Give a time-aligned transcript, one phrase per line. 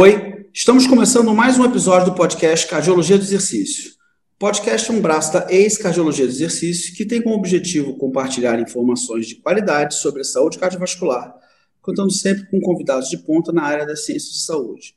[0.00, 3.90] Oi, estamos começando mais um episódio do podcast Cardiologia do Exercício.
[4.36, 9.26] O podcast é um braço da ex-cardiologia do exercício que tem como objetivo compartilhar informações
[9.26, 11.34] de qualidade sobre a saúde cardiovascular,
[11.82, 14.94] contando sempre com convidados de ponta na área das ciências de saúde.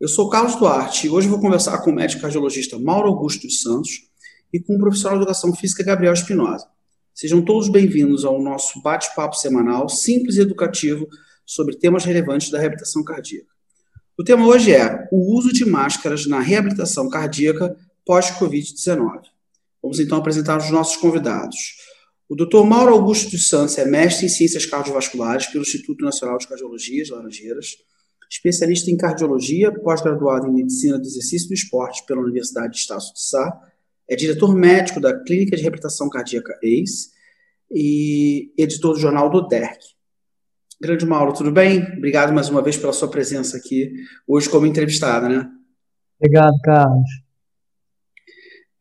[0.00, 3.62] Eu sou Carlos Duarte e hoje vou conversar com o médico cardiologista Mauro Augusto dos
[3.62, 4.08] Santos
[4.52, 6.66] e com o profissional de educação física Gabriel Espinosa.
[7.14, 11.06] Sejam todos bem-vindos ao nosso bate-papo semanal, simples e educativo,
[11.46, 13.53] sobre temas relevantes da reabilitação cardíaca.
[14.16, 17.76] O tema hoje é o uso de máscaras na reabilitação cardíaca
[18.08, 19.22] pós-Covid-19.
[19.82, 21.56] Vamos então apresentar os nossos convidados.
[22.28, 22.62] O Dr.
[22.64, 27.76] Mauro Augusto dos Santos é mestre em ciências cardiovasculares pelo Instituto Nacional de Cardiologia, Laranjeiras,
[28.30, 33.12] especialista em cardiologia, pós-graduado em medicina do exercício e do esporte pela Universidade de Estácio
[33.12, 33.52] de Sá,
[34.08, 37.10] é diretor médico da Clínica de Reabilitação Cardíaca ACE
[37.68, 39.93] e editor do jornal do DERC.
[40.84, 41.82] Grande Mauro, tudo bem?
[41.96, 43.90] Obrigado mais uma vez pela sua presença aqui
[44.28, 45.48] hoje como entrevistada, né?
[46.20, 47.08] Obrigado, Carlos.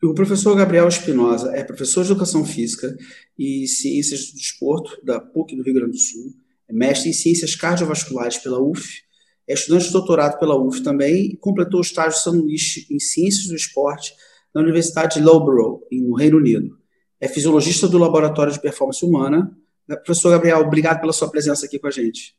[0.04, 2.94] O professor Gabriel Espinosa é professor de Educação Física
[3.40, 6.34] e Ciências do Desporto da PUC do Rio Grande do Sul,
[6.70, 9.02] é mestre em Ciências Cardiovasculares pela UF,
[9.48, 13.48] é estudante de doutorado pela UF também e completou o estágio de sanduíche em Ciências
[13.48, 14.14] do Esporte
[14.54, 16.78] na Universidade de Loughborough, no Reino Unido.
[17.22, 21.88] É fisiologista do Laboratório de Performance Humana Professor Gabriel, obrigado pela sua presença aqui com
[21.88, 22.36] a gente.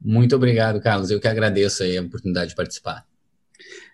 [0.00, 1.10] Muito obrigado, Carlos.
[1.10, 3.04] Eu que agradeço a oportunidade de participar.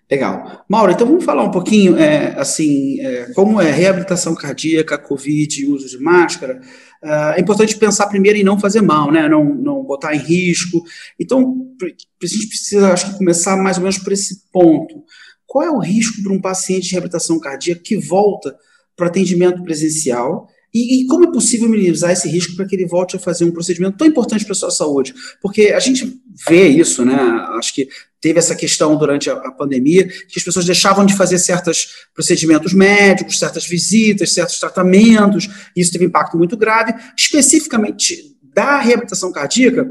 [0.09, 0.63] Legal.
[0.69, 5.89] Mauro, então vamos falar um pouquinho, é, assim, é, como é reabilitação cardíaca, Covid, uso
[5.89, 6.61] de máscara.
[7.03, 9.27] É, é importante pensar primeiro em não fazer mal, né?
[9.27, 10.83] Não, não botar em risco.
[11.19, 15.03] Então, a gente precisa, acho que, começar mais ou menos por esse ponto.
[15.47, 18.55] Qual é o risco para um paciente de reabilitação cardíaca que volta
[18.95, 20.47] para o atendimento presencial
[20.77, 23.51] e, e, como é possível minimizar esse risco para que ele volte a fazer um
[23.51, 25.15] procedimento tão importante para a sua saúde?
[25.41, 26.19] Porque a gente
[26.49, 27.15] vê isso, né?
[27.57, 27.87] Acho que
[28.19, 32.73] teve essa questão durante a, a pandemia, que as pessoas deixavam de fazer certos procedimentos
[32.73, 36.93] médicos, certas visitas, certos tratamentos, e isso teve impacto muito grave.
[37.17, 39.89] Especificamente da reabilitação cardíaca,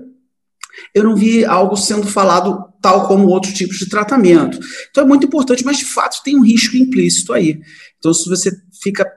[0.95, 4.59] eu não vi algo sendo falado tal como outros tipos de tratamento.
[4.91, 7.59] Então é muito importante, mas de fato tem um risco implícito aí.
[7.99, 8.51] Então, se você
[8.83, 9.11] fica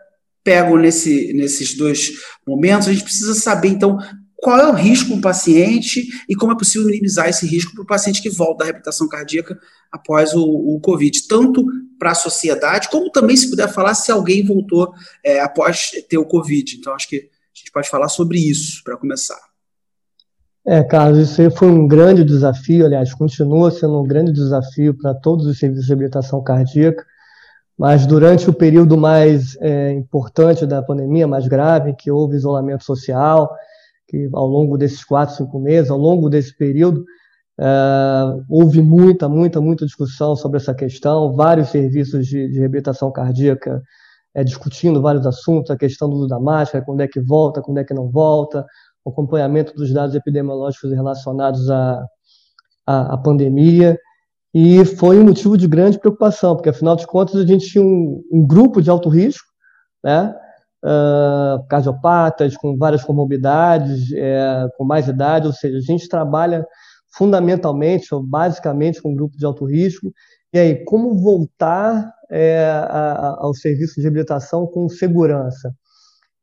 [0.48, 2.14] pego nesse, nesses dois
[2.48, 3.98] momentos, a gente precisa saber, então,
[4.38, 7.84] qual é o risco para o paciente e como é possível minimizar esse risco para
[7.84, 9.60] o paciente que volta da reabilitação cardíaca
[9.92, 11.66] após o, o Covid, tanto
[12.00, 16.26] para a sociedade, como também, se puder falar, se alguém voltou é, após ter o
[16.26, 16.78] Covid.
[16.78, 19.40] Então, acho que a gente pode falar sobre isso para começar.
[20.66, 25.46] É, Carlos, isso foi um grande desafio, aliás, continua sendo um grande desafio para todos
[25.46, 27.06] os serviços de reabilitação cardíaca.
[27.78, 33.54] Mas durante o período mais é, importante da pandemia, mais grave, que houve isolamento social,
[34.08, 37.06] que ao longo desses quatro, cinco meses, ao longo desse período,
[37.60, 37.66] é,
[38.50, 43.82] houve muita, muita, muita discussão sobre essa questão, vários serviços de, de reabilitação cardíaca
[44.38, 47.80] é, discutindo vários assuntos, a questão do uso da máscara, quando é que volta, quando
[47.80, 48.66] é que não volta,
[49.04, 52.06] o acompanhamento dos dados epidemiológicos relacionados à,
[52.86, 53.98] à, à pandemia.
[54.60, 58.24] E foi um motivo de grande preocupação, porque afinal de contas a gente tinha um,
[58.32, 59.46] um grupo de alto risco,
[60.04, 60.36] né?
[60.84, 66.66] Uh, cardiopatas com várias comorbidades, é, com mais idade, ou seja, a gente trabalha
[67.16, 70.12] fundamentalmente ou basicamente com um grupo de alto risco.
[70.52, 75.72] E aí, como voltar é, a, ao serviço de reabilitação com segurança?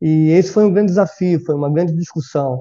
[0.00, 2.60] E esse foi um grande desafio, foi uma grande discussão.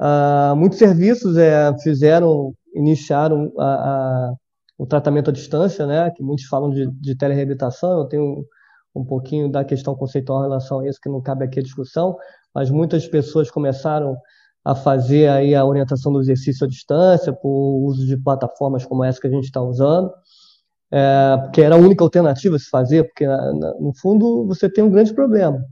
[0.00, 4.32] Uh, muitos serviços é, fizeram, iniciaram a
[4.82, 8.44] o tratamento à distância, né, que muitos falam de, de telereabilitação, eu tenho
[8.92, 12.16] um pouquinho da questão conceitual em relação a isso, que não cabe aqui a discussão,
[12.52, 14.16] mas muitas pessoas começaram
[14.64, 19.20] a fazer aí a orientação do exercício à distância, por uso de plataformas como essa
[19.20, 20.10] que a gente está usando,
[20.90, 24.90] é, porque era a única alternativa a se fazer, porque no fundo você tem um
[24.90, 25.64] grande problema.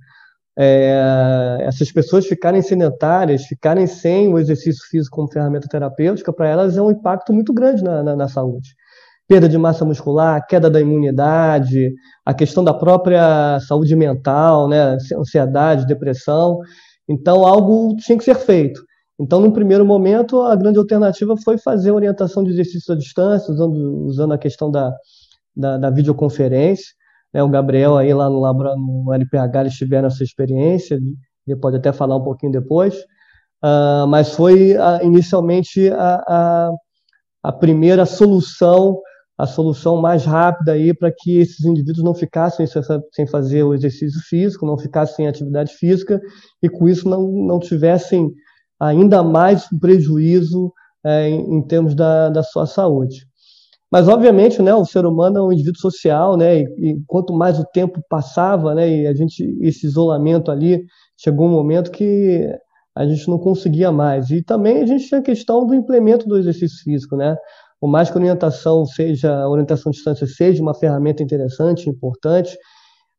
[0.56, 6.76] É, essas pessoas ficarem sedentárias, ficarem sem o exercício físico como ferramenta terapêutica, para elas
[6.76, 8.79] é um impacto muito grande na, na, na saúde
[9.31, 11.94] perda de massa muscular, queda da imunidade,
[12.27, 16.59] a questão da própria saúde mental, né, ansiedade, depressão.
[17.09, 18.82] Então, algo tinha que ser feito.
[19.21, 24.05] Então, no primeiro momento, a grande alternativa foi fazer orientação de exercício à distância, usando,
[24.05, 24.93] usando a questão da,
[25.56, 26.87] da, da videoconferência.
[27.33, 28.41] Né, o Gabriel aí lá no,
[29.05, 30.99] no LPH, eles tiveram essa experiência,
[31.47, 32.97] ele pode até falar um pouquinho depois,
[33.62, 36.71] uh, mas foi uh, inicialmente a, a,
[37.44, 39.00] a primeira solução
[39.40, 42.66] a solução mais rápida aí para que esses indivíduos não ficassem
[43.12, 46.20] sem fazer o exercício físico, não ficassem sem atividade física
[46.62, 48.31] e com isso não, não tivessem
[48.78, 50.70] ainda mais prejuízo
[51.04, 53.26] é, em, em, termos da, da sua saúde.
[53.90, 57.58] Mas, obviamente, né, o ser humano é um indivíduo social, né, e, e, quanto mais
[57.58, 60.84] o tempo passava, né, e a gente, esse isolamento ali,
[61.16, 62.46] chegou um momento que
[62.94, 64.31] a gente não conseguia mais.
[64.31, 67.37] E também a gente tinha a questão do implemento do exercício físico, né?
[67.81, 72.55] Por mais que a orientação seja, a orientação à distância seja uma ferramenta interessante, importante,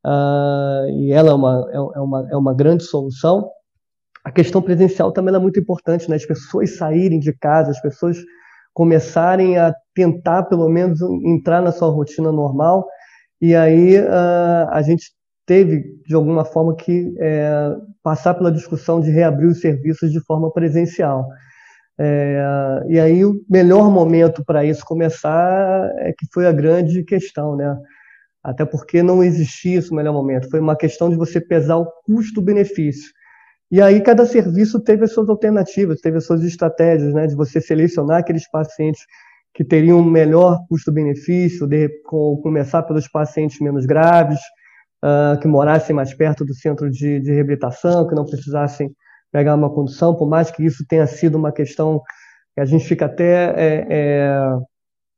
[0.06, 3.50] uh, e ela é uma, é, é, uma, é uma grande solução,
[4.24, 6.16] a questão presencial também é muito importante, né?
[6.16, 8.18] As pessoas saírem de casa, as pessoas
[8.72, 12.88] começarem a tentar, pelo menos, entrar na sua rotina normal,
[13.42, 15.12] e aí uh, a gente
[15.46, 20.52] teve, de alguma forma, que é, passar pela discussão de reabrir os serviços de forma
[20.54, 21.26] presencial.
[22.04, 27.56] É, e aí o melhor momento para isso começar é que foi a grande questão,
[27.56, 27.78] né?
[28.44, 30.50] Até porque não existia esse melhor momento.
[30.50, 33.12] Foi uma questão de você pesar o custo-benefício.
[33.70, 37.28] E aí cada serviço teve as suas alternativas, teve as suas estratégias, né?
[37.28, 39.06] De você selecionar aqueles pacientes
[39.54, 44.40] que teriam um melhor custo-benefício, de com, começar pelos pacientes menos graves,
[45.06, 48.92] uh, que morassem mais perto do centro de, de reabilitação, que não precisassem
[49.32, 52.02] pegar uma condução, por mais que isso tenha sido uma questão
[52.54, 54.58] que a gente fica até é, é,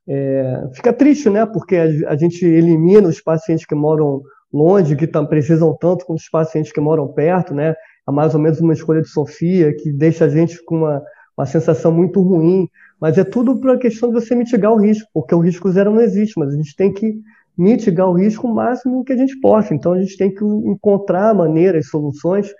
[0.07, 1.45] é, fica triste, né?
[1.45, 4.21] Porque a, a, gente elimina os pacientes que moram
[4.51, 7.73] longe, que tam, precisam tanto quanto os pacientes que moram perto, né?
[8.07, 11.01] É mais ou menos uma escolha de Sofia que deixa a gente com uma,
[11.37, 12.67] uma sensação muito ruim.
[12.99, 15.91] Mas é tudo para a questão de você mitigar o risco, porque o risco zero
[15.91, 17.15] não existe, mas a gente tem que
[17.57, 19.73] mitigar o risco o máximo que a gente possa.
[19.73, 22.53] Então a gente tem que encontrar maneiras, soluções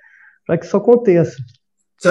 [0.45, 1.35] para que isso aconteça.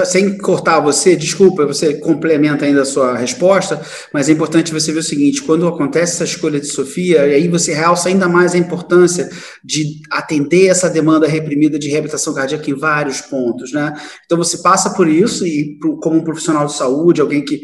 [0.07, 3.79] Sem cortar você, desculpa, você complementa ainda a sua resposta,
[4.11, 7.75] mas é importante você ver o seguinte: quando acontece essa escolha de Sofia, aí você
[7.75, 9.29] realça ainda mais a importância
[9.63, 13.93] de atender essa demanda reprimida de reabilitação cardíaca em vários pontos, né?
[14.25, 17.61] Então você passa por isso, e como um profissional de saúde, alguém que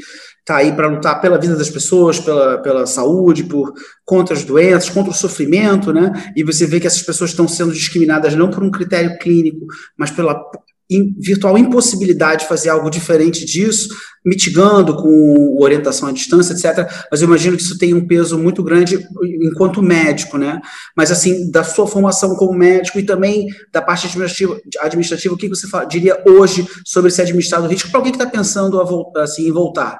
[0.48, 3.70] está aí para lutar pela vida das pessoas, pela, pela saúde, por
[4.02, 6.32] contra as doenças, contra o sofrimento, né?
[6.34, 9.66] E você vê que essas pessoas estão sendo discriminadas não por um critério clínico,
[9.98, 10.42] mas pela
[11.20, 13.90] virtual impossibilidade de fazer algo diferente disso,
[14.24, 16.90] mitigando com orientação à distância, etc.
[17.10, 19.06] Mas eu imagino que isso tem um peso muito grande
[19.42, 20.62] enquanto médico, né?
[20.96, 25.46] Mas assim, da sua formação como médico e também da parte administrativa, administrativa o que
[25.50, 29.52] você diria hoje sobre esse administrado risco para alguém que está pensando a, assim, em
[29.52, 29.98] voltar?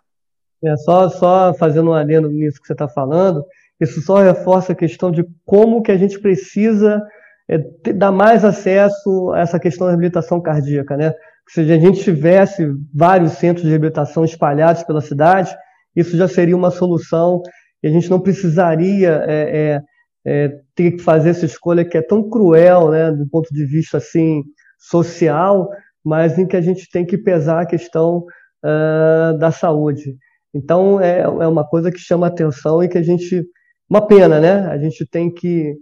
[0.65, 3.45] É, só, só fazendo um adendo nisso que você está falando,
[3.81, 7.01] isso só reforça a questão de como que a gente precisa
[7.49, 7.59] é,
[7.93, 11.15] dar mais acesso a essa questão da reabilitação cardíaca, né?
[11.49, 15.57] Se a gente tivesse vários centros de reabilitação espalhados pela cidade,
[15.97, 17.41] isso já seria uma solução
[17.83, 19.81] e a gente não precisaria é, é,
[20.27, 23.97] é, ter que fazer essa escolha que é tão cruel, né, do ponto de vista
[23.97, 24.43] assim
[24.79, 25.71] social,
[26.05, 28.25] mas em que a gente tem que pesar a questão
[28.65, 30.17] uh, da saúde.
[30.55, 33.45] Então, é, é uma coisa que chama atenção e que a gente.
[33.89, 34.67] Uma pena, né?
[34.67, 35.75] A gente tem que,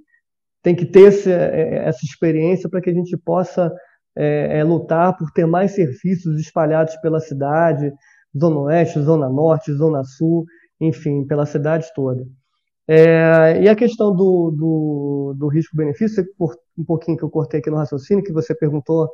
[0.62, 3.72] tem que ter esse, é, essa experiência para que a gente possa
[4.16, 7.93] é, é, lutar por ter mais serviços espalhados pela cidade,
[8.38, 10.44] Zona Oeste, Zona Norte, Zona Sul,
[10.81, 12.24] enfim, pela cidade toda.
[12.88, 16.24] É, e a questão do, do, do risco-benefício,
[16.79, 19.10] um pouquinho que eu cortei aqui no raciocínio, que você perguntou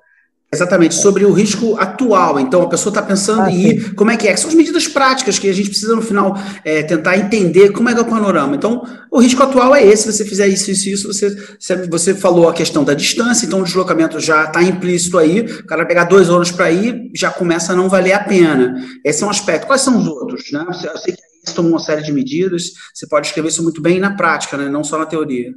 [0.54, 2.38] Exatamente, sobre o risco atual.
[2.38, 4.36] Então, a pessoa está pensando ah, em ir, como é que é?
[4.36, 7.94] São as medidas práticas que a gente precisa, no final, é, tentar entender como é
[7.94, 8.54] que é o panorama.
[8.54, 12.50] Então, o risco atual é esse, se você fizer isso, isso, isso, você, você falou
[12.50, 16.28] a questão da distância, então o deslocamento já está implícito aí, o cara pegar dois
[16.28, 18.74] anos para ir, já começa a não valer a pena.
[19.02, 19.66] Esse é um aspecto.
[19.66, 20.52] Quais são os outros?
[20.52, 20.66] Né?
[20.68, 23.98] Eu sei que você tomou uma série de medidas, você pode escrever isso muito bem
[23.98, 24.68] na prática, né?
[24.68, 25.50] não só na teoria.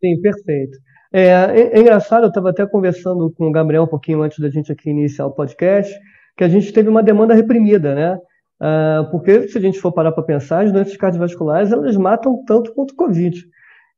[0.00, 0.78] Sim, perfeito.
[1.12, 4.48] É, é, é engraçado, eu estava até conversando com o Gabriel um pouquinho antes da
[4.48, 5.94] gente aqui iniciar o podcast,
[6.36, 8.18] que a gente teve uma demanda reprimida, né?
[8.60, 12.72] Uh, porque se a gente for parar para pensar, as doenças cardiovasculares elas matam tanto
[12.74, 13.44] quanto o Covid.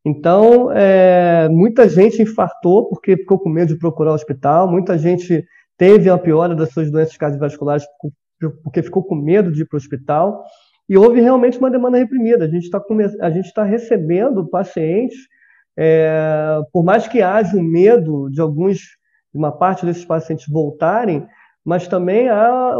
[0.05, 5.45] Então, é, muita gente infartou porque ficou com medo de procurar o hospital, muita gente
[5.79, 7.85] teve a piora das suas doenças cardiovasculares
[8.63, 10.45] porque ficou com medo de ir para o hospital,
[10.89, 12.45] e houve realmente uma demanda reprimida.
[12.45, 12.81] A gente está
[13.55, 15.17] tá recebendo pacientes
[15.77, 21.27] é, por mais que haja um medo de alguns, de uma parte desses pacientes voltarem,
[21.65, 22.77] mas também há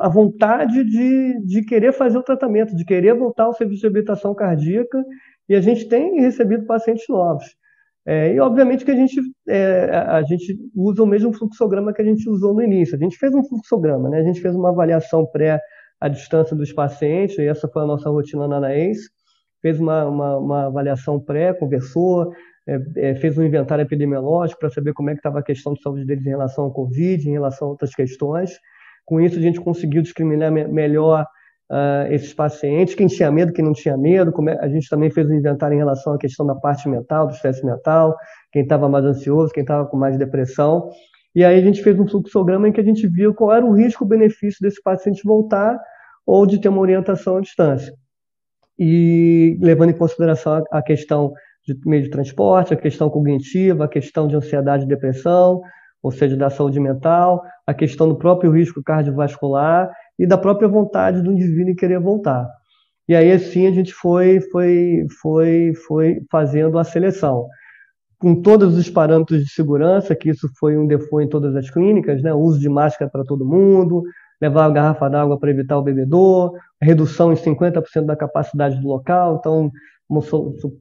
[0.00, 4.34] a, vontade de, de querer fazer o tratamento, de querer voltar ao serviço de reabilitação
[4.34, 5.04] cardíaca,
[5.48, 7.44] e a gente tem recebido pacientes novos.
[8.06, 12.04] É, e obviamente que a gente, é, a gente usa o mesmo fluxograma que a
[12.04, 12.96] gente usou no início.
[12.96, 14.20] A gente fez um fluxograma, né?
[14.20, 15.60] a gente fez uma avaliação pré
[16.00, 19.10] à distância dos pacientes, e essa foi a nossa rotina na ANAES
[19.60, 22.32] fez uma, uma, uma avaliação pré, conversou,
[22.66, 25.82] é, é, fez um inventário epidemiológico para saber como é que estava a questão de
[25.82, 28.52] saúde deles em relação ao Covid, em relação a outras questões.
[29.04, 31.26] Com isso, a gente conseguiu discriminar me melhor
[31.70, 35.28] uh, esses pacientes, quem tinha medo, quem não tinha medo, é, a gente também fez
[35.28, 38.16] um inventário em relação à questão da parte mental, do estresse mental,
[38.52, 40.90] quem estava mais ansioso, quem estava com mais depressão,
[41.34, 43.72] e aí a gente fez um fluxograma em que a gente viu qual era o
[43.72, 45.78] risco-benefício desse paciente voltar
[46.26, 47.92] ou de ter uma orientação à distância.
[48.82, 51.34] E levando em consideração a questão
[51.66, 55.60] de meio de transporte, a questão cognitiva, a questão de ansiedade e depressão,
[56.02, 61.20] ou seja, da saúde mental, a questão do próprio risco cardiovascular e da própria vontade
[61.20, 62.48] do indivíduo em querer voltar.
[63.06, 67.46] E aí, assim, a gente foi, foi, foi, foi fazendo a seleção.
[68.18, 72.22] Com todos os parâmetros de segurança, que isso foi um default em todas as clínicas,
[72.22, 72.32] né?
[72.32, 74.04] O uso de máscara para todo mundo,
[74.40, 79.36] levar a garrafa d'água para evitar o bebedor, redução em 50% da capacidade do local.
[79.38, 79.70] Então,
[80.08, 80.28] vamos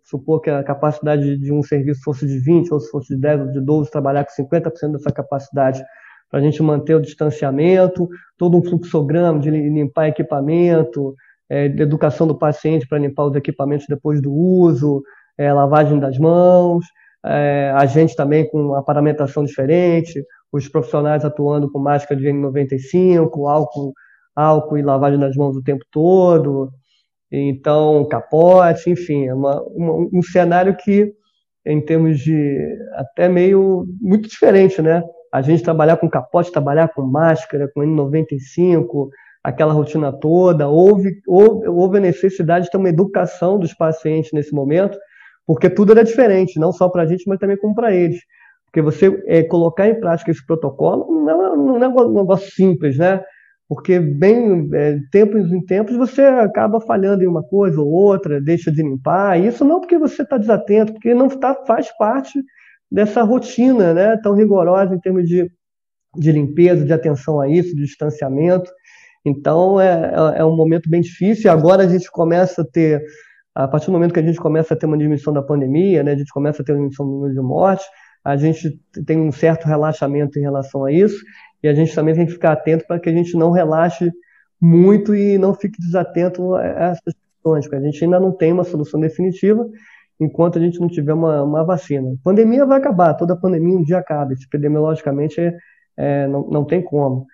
[0.03, 3.41] supor que a capacidade de um serviço fosse de 20, ou se fosse de 10
[3.41, 5.83] ou de 12, trabalhar com 50% dessa capacidade
[6.29, 11.15] para a gente manter o distanciamento, todo um fluxograma de limpar equipamento,
[11.49, 15.01] é, educação do paciente para limpar os equipamentos depois do uso,
[15.37, 16.85] é, lavagem das mãos,
[17.25, 23.49] é, a gente também com uma paramentação diferente, os profissionais atuando com máscara de N95,
[23.49, 23.93] álcool,
[24.35, 26.71] álcool e lavagem das mãos o tempo todo,
[27.31, 31.13] então capote, enfim, é uma, uma, um cenário que,
[31.65, 32.57] em termos de
[32.93, 35.03] até meio muito diferente, né?
[35.31, 39.09] A gente trabalhar com capote, trabalhar com máscara, com N95,
[39.43, 44.53] aquela rotina toda, houve, houve, houve a necessidade de ter uma educação dos pacientes nesse
[44.53, 44.97] momento,
[45.45, 48.19] porque tudo era diferente, não só para a gente, mas também como para eles.
[48.69, 52.97] Porque você é, colocar em prática esse protocolo não é, não é um negócio simples,
[52.97, 53.21] né?
[53.69, 58.71] porque bem é, tempos em tempos você acaba falhando em uma coisa ou outra, deixa
[58.71, 59.39] de limpar.
[59.39, 62.43] Isso não porque você está desatento, porque não tá, faz parte
[62.91, 65.47] dessa rotina, né, tão rigorosa em termos de,
[66.17, 68.71] de limpeza, de atenção a isso, de distanciamento.
[69.23, 71.51] Então é, é, é um momento bem difícil.
[71.51, 72.99] Agora a gente começa a ter,
[73.53, 76.13] a partir do momento que a gente começa a ter uma diminuição da pandemia, né,
[76.13, 77.85] a gente começa a ter uma diminuição do número de mortes,
[78.29, 81.23] a gente tem um certo relaxamento em relação a isso
[81.63, 84.11] e a gente também tem que ficar atento para que a gente não relaxe
[84.61, 88.63] muito e não fique desatento a essas questões, porque a gente ainda não tem uma
[88.63, 89.67] solução definitiva
[90.19, 92.07] enquanto a gente não tiver uma, uma vacina.
[92.07, 95.57] A pandemia vai acabar, toda pandemia um dia acaba, epidemiologicamente é,
[95.97, 97.25] é, não, não tem como.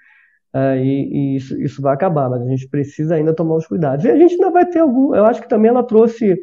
[0.53, 4.05] É, e, e isso, isso, vai acabar, mas a gente precisa ainda tomar os cuidados.
[4.05, 5.13] E a gente ainda vai ter algum.
[5.13, 6.37] Eu acho que também ela trouxe,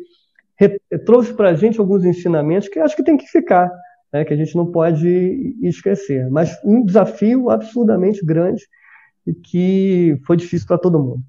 [1.07, 3.73] trouxe para a gente alguns ensinamentos que acho que tem que ficar
[4.13, 6.29] né, que a gente não pode esquecer.
[6.31, 8.67] Mas um desafio absurdamente grande
[9.27, 11.23] e que foi difícil para todo mundo.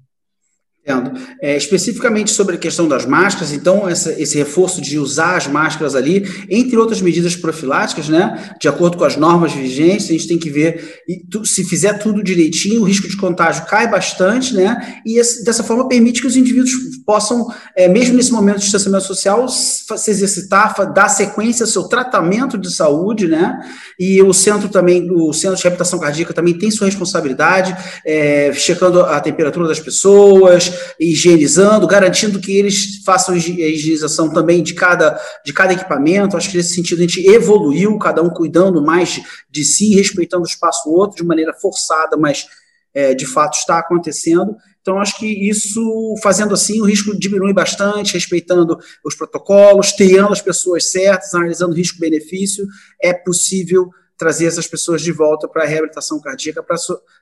[0.86, 1.18] Entendo.
[1.40, 5.94] É, especificamente sobre a questão das máscaras, então, essa, esse reforço de usar as máscaras
[5.94, 10.38] ali, entre outras medidas profiláticas, né, de acordo com as normas vigentes, a gente tem
[10.38, 11.02] que ver,
[11.42, 15.88] se fizer tudo direitinho, o risco de contágio cai bastante, né, e esse, dessa forma
[15.88, 16.72] permite que os indivíduos
[17.06, 22.58] possam, é, mesmo nesse momento de distanciamento social, se exercitar, dar sequência ao seu tratamento
[22.58, 23.58] de saúde, né,
[23.98, 27.74] e o centro também, o centro de reabilitação cardíaca também tem sua responsabilidade,
[28.04, 34.74] é, checando a temperatura das pessoas, higienizando, garantindo que eles façam a higienização também de
[34.74, 36.36] cada, de cada equipamento.
[36.36, 40.48] Acho que nesse sentido a gente evoluiu, cada um cuidando mais de, si, respeitando o
[40.48, 42.46] espaço do outro de maneira forçada, mas
[42.94, 44.56] é, de fato está acontecendo.
[44.80, 45.80] Então, acho que isso,
[46.22, 52.66] fazendo assim, o risco diminui bastante, respeitando os protocolos, tendo as pessoas certas, analisando risco-benefício,
[53.02, 56.76] é possível trazer essas pessoas de volta para a reabilitação cardíaca para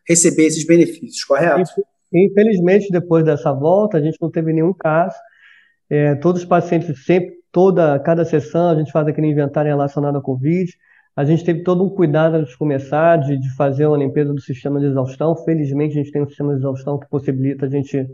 [0.06, 1.71] receber esses benefícios, correto?
[2.12, 5.16] Infelizmente, depois dessa volta, a gente não teve nenhum caso.
[5.88, 10.21] É, todos os pacientes, sempre, toda, cada sessão, a gente faz aquele inventário relacionado à
[10.21, 10.73] Covid.
[11.14, 14.40] A gente teve todo um cuidado antes de começar, de, de fazer uma limpeza do
[14.40, 15.37] sistema de exaustão.
[15.37, 18.07] Felizmente, a gente tem um sistema de exaustão que possibilita a gente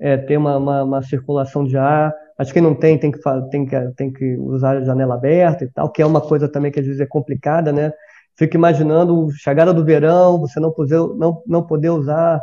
[0.00, 2.12] é, ter uma, uma, uma, circulação de ar.
[2.36, 3.20] Acho que não tem tem que,
[3.50, 6.72] tem, que, tem que usar a janela aberta e tal, que é uma coisa também
[6.72, 7.92] que às vezes é complicada, né?
[8.36, 12.40] Fico imaginando chegada do verão, você não poder, não, não poder usar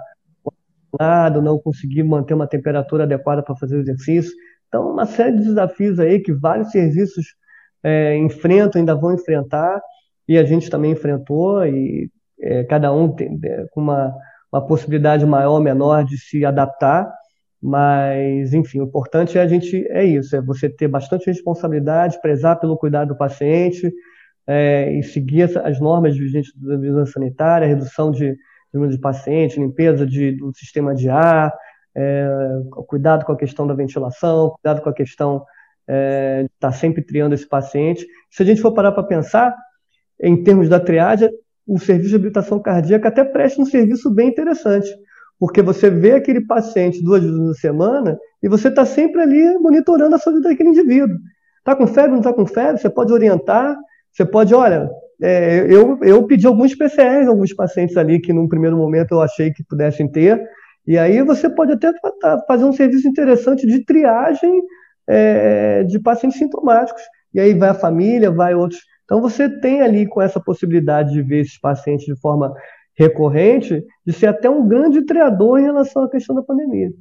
[1.00, 4.32] lado, não conseguir manter uma temperatura adequada para fazer o exercício.
[4.68, 7.26] Então, uma série de desafios aí que vários serviços
[7.84, 9.82] é, enfrentam, ainda vão enfrentar,
[10.28, 12.10] e a gente também enfrentou, e
[12.42, 14.14] é, cada um tem, é, com uma,
[14.52, 17.12] uma possibilidade maior ou menor de se adaptar,
[17.62, 22.60] mas, enfim, o importante é a gente, é isso, é você ter bastante responsabilidade, prezar
[22.60, 23.92] pelo cuidado do paciente,
[24.48, 28.36] é, e seguir as normas vigentes da vigilância sanitária, redução de
[28.74, 31.54] número de pacientes, limpeza de, do sistema de ar,
[31.96, 32.28] é,
[32.88, 35.44] cuidado com a questão da ventilação, cuidado com a questão
[35.88, 38.06] é, de estar sempre triando esse paciente.
[38.30, 39.56] Se a gente for parar para pensar,
[40.22, 41.30] em termos da triagem,
[41.66, 44.90] o serviço de habilitação cardíaca até presta um serviço bem interessante,
[45.40, 50.16] porque você vê aquele paciente duas vezes na semana e você está sempre ali monitorando
[50.16, 51.18] a saúde daquele indivíduo.
[51.60, 52.82] Está com febre, não está com febre?
[52.82, 53.78] Você pode orientar,
[54.12, 54.90] você pode, olha,
[55.22, 59.52] é, eu, eu pedi alguns PCRs, alguns pacientes ali que num primeiro momento eu achei
[59.52, 60.42] que pudessem ter,
[60.88, 61.92] e aí você pode até
[62.48, 64.62] fazer um serviço interessante de triagem
[65.08, 67.02] é, de pacientes sintomáticos.
[67.34, 68.82] E aí vai a família, vai outros.
[69.04, 72.54] Então você tem ali com essa possibilidade de ver esses pacientes de forma
[72.96, 76.92] recorrente, de ser até um grande triador em relação à questão da pandemia.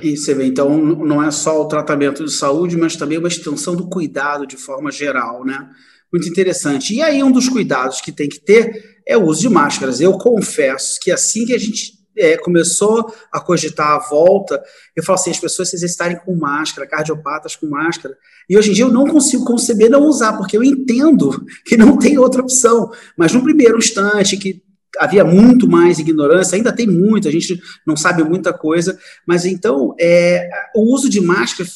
[0.00, 3.76] E você vê, então, não é só o tratamento de saúde, mas também uma extensão
[3.76, 5.68] do cuidado de forma geral, né?
[6.12, 6.94] Muito interessante.
[6.94, 10.00] E aí, um dos cuidados que tem que ter é o uso de máscaras.
[10.00, 14.62] Eu confesso que assim que a gente é, começou a cogitar a volta,
[14.94, 18.16] eu falo assim, as pessoas se exercitarem com máscara, cardiopatas com máscara,
[18.48, 21.98] e hoje em dia eu não consigo conceber não usar, porque eu entendo que não
[21.98, 24.62] tem outra opção, mas no primeiro instante, que
[24.98, 29.94] havia muito mais ignorância, ainda tem muito, a gente não sabe muita coisa, mas então
[29.98, 31.68] é, o uso de máscara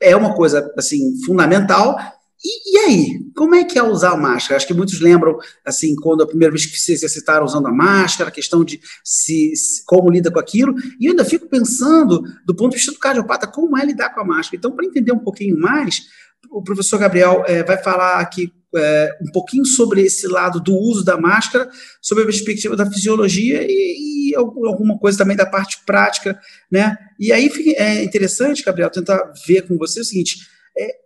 [0.00, 1.96] é uma coisa assim fundamental.
[2.44, 4.56] E, e, aí, como é que é usar a máscara?
[4.56, 8.30] Acho que muitos lembram, assim, quando a primeira vez que se exercitaram usando a máscara,
[8.30, 12.54] a questão de se, se, como lida com aquilo, e eu ainda fico pensando, do
[12.54, 14.56] ponto de vista do cardiopata, como é lidar com a máscara.
[14.56, 16.02] Então, para entender um pouquinho mais,
[16.50, 21.04] o professor Gabriel é, vai falar aqui é, um pouquinho sobre esse lado do uso
[21.04, 21.68] da máscara,
[22.00, 26.38] sobre a perspectiva da fisiologia e, e, alguma coisa também da parte prática,
[26.70, 26.96] né?
[27.20, 30.38] E aí é interessante, Gabriel, tentar ver com você o seguinte:
[30.76, 31.01] é,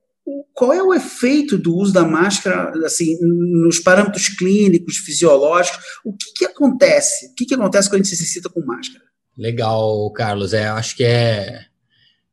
[0.53, 5.79] qual é o efeito do uso da máscara, assim, nos parâmetros clínicos, fisiológicos?
[6.05, 7.27] O que, que acontece?
[7.27, 9.05] O que, que acontece quando a gente se necessita com máscara?
[9.39, 10.53] Legal, Carlos.
[10.53, 11.67] É, acho que é,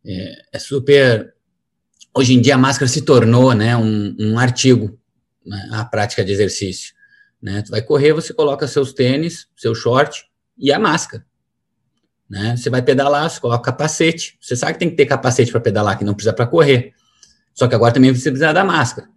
[0.06, 1.34] é, é super.
[2.16, 4.98] Hoje em dia a máscara se tornou, né, um, um artigo
[5.46, 6.94] né, a prática de exercício.
[7.42, 7.62] Né?
[7.62, 10.26] Tu vai correr, você coloca seus tênis, seu short
[10.58, 11.26] e a máscara.
[12.30, 12.56] Né?
[12.56, 14.38] Você vai pedalar, você coloca capacete.
[14.42, 16.94] Você sabe que tem que ter capacete para pedalar, que não precisa para correr.
[17.54, 19.08] Só que agora também você precisa da máscara.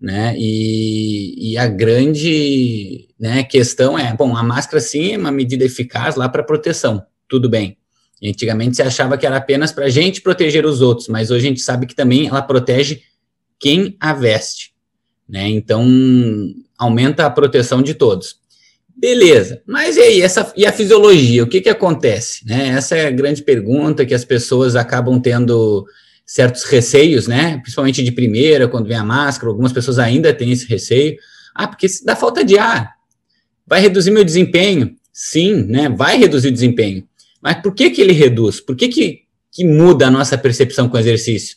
[0.00, 0.34] Né?
[0.36, 6.16] E, e a grande né, questão é, bom, a máscara sim é uma medida eficaz
[6.16, 7.78] lá para proteção, tudo bem.
[8.22, 11.48] antigamente se achava que era apenas para a gente proteger os outros, mas hoje a
[11.48, 13.00] gente sabe que também ela protege
[13.58, 14.76] quem a veste
[15.28, 15.48] né?
[15.48, 15.84] Então
[16.78, 18.36] aumenta a proteção de todos.
[18.98, 22.46] Beleza, mas e aí, essa, e a fisiologia, o que, que acontece?
[22.46, 22.68] Né?
[22.68, 25.86] Essa é a grande pergunta que as pessoas acabam tendo
[26.26, 27.58] certos receios, né?
[27.58, 31.16] Principalmente de primeira, quando vem a máscara, algumas pessoas ainda têm esse receio.
[31.54, 32.96] Ah, porque dá falta de ar.
[33.64, 34.96] Vai reduzir meu desempenho?
[35.12, 35.88] Sim, né?
[35.88, 37.06] Vai reduzir o desempenho.
[37.40, 38.60] Mas por que, que ele reduz?
[38.60, 39.20] Por que, que,
[39.52, 41.56] que muda a nossa percepção com o exercício?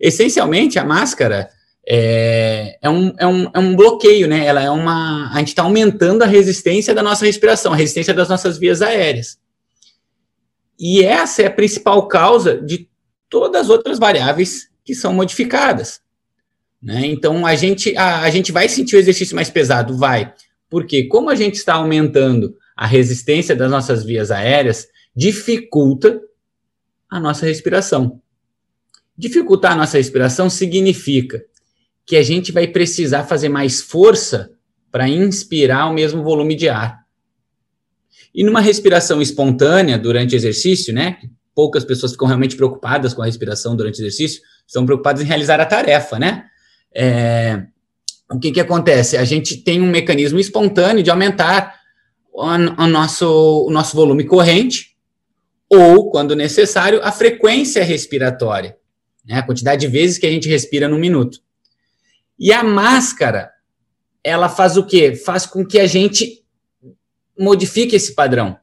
[0.00, 1.48] Essencialmente, a máscara
[1.86, 4.44] é, é, um, é, um, é um bloqueio, né?
[4.44, 5.30] Ela é uma.
[5.32, 9.38] A gente está aumentando a resistência da nossa respiração, a resistência das nossas vias aéreas.
[10.78, 12.87] E essa é a principal causa de
[13.28, 16.00] todas as outras variáveis que são modificadas.
[16.82, 17.06] Né?
[17.06, 19.96] Então, a gente, a, a gente vai sentir o exercício mais pesado?
[19.96, 20.32] Vai.
[20.70, 26.20] Porque, como a gente está aumentando a resistência das nossas vias aéreas, dificulta
[27.10, 28.22] a nossa respiração.
[29.16, 31.44] Dificultar a nossa respiração significa
[32.06, 34.52] que a gente vai precisar fazer mais força
[34.92, 37.04] para inspirar o mesmo volume de ar.
[38.32, 41.18] E numa respiração espontânea durante o exercício, né?
[41.58, 45.60] Poucas pessoas ficam realmente preocupadas com a respiração durante o exercício, estão preocupadas em realizar
[45.60, 46.44] a tarefa, né?
[46.94, 47.64] É,
[48.30, 49.16] o que, que acontece?
[49.16, 51.74] A gente tem um mecanismo espontâneo de aumentar
[52.32, 54.96] o, o, nosso, o nosso volume corrente,
[55.68, 58.76] ou, quando necessário, a frequência respiratória,
[59.26, 59.38] né?
[59.38, 61.40] a quantidade de vezes que a gente respira no minuto.
[62.38, 63.50] E a máscara,
[64.22, 65.16] ela faz o quê?
[65.16, 66.44] Faz com que a gente
[67.36, 68.60] modifique esse padrão.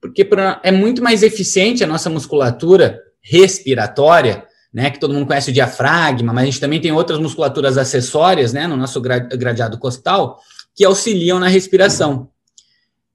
[0.00, 0.28] Porque
[0.62, 6.32] é muito mais eficiente a nossa musculatura respiratória, né, que todo mundo conhece o diafragma,
[6.32, 10.38] mas a gente também tem outras musculaturas acessórias, né, no nosso gradeado costal,
[10.74, 12.28] que auxiliam na respiração.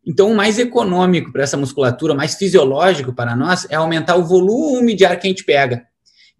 [0.05, 4.25] Então, o mais econômico para essa musculatura, o mais fisiológico para nós, é aumentar o
[4.25, 5.87] volume de ar que a gente pega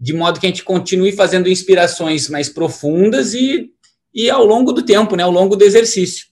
[0.03, 3.71] de modo que a gente continue fazendo inspirações mais profundas e,
[4.13, 6.27] e ao longo do tempo, né, ao longo do exercício.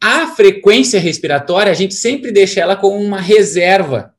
[0.00, 4.14] A frequência respiratória, a gente sempre deixa ela como uma reserva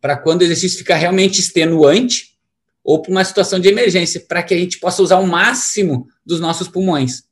[0.00, 2.38] para quando o exercício ficar realmente extenuante
[2.82, 6.40] ou para uma situação de emergência, para que a gente possa usar o máximo dos
[6.40, 7.24] nossos pulmões.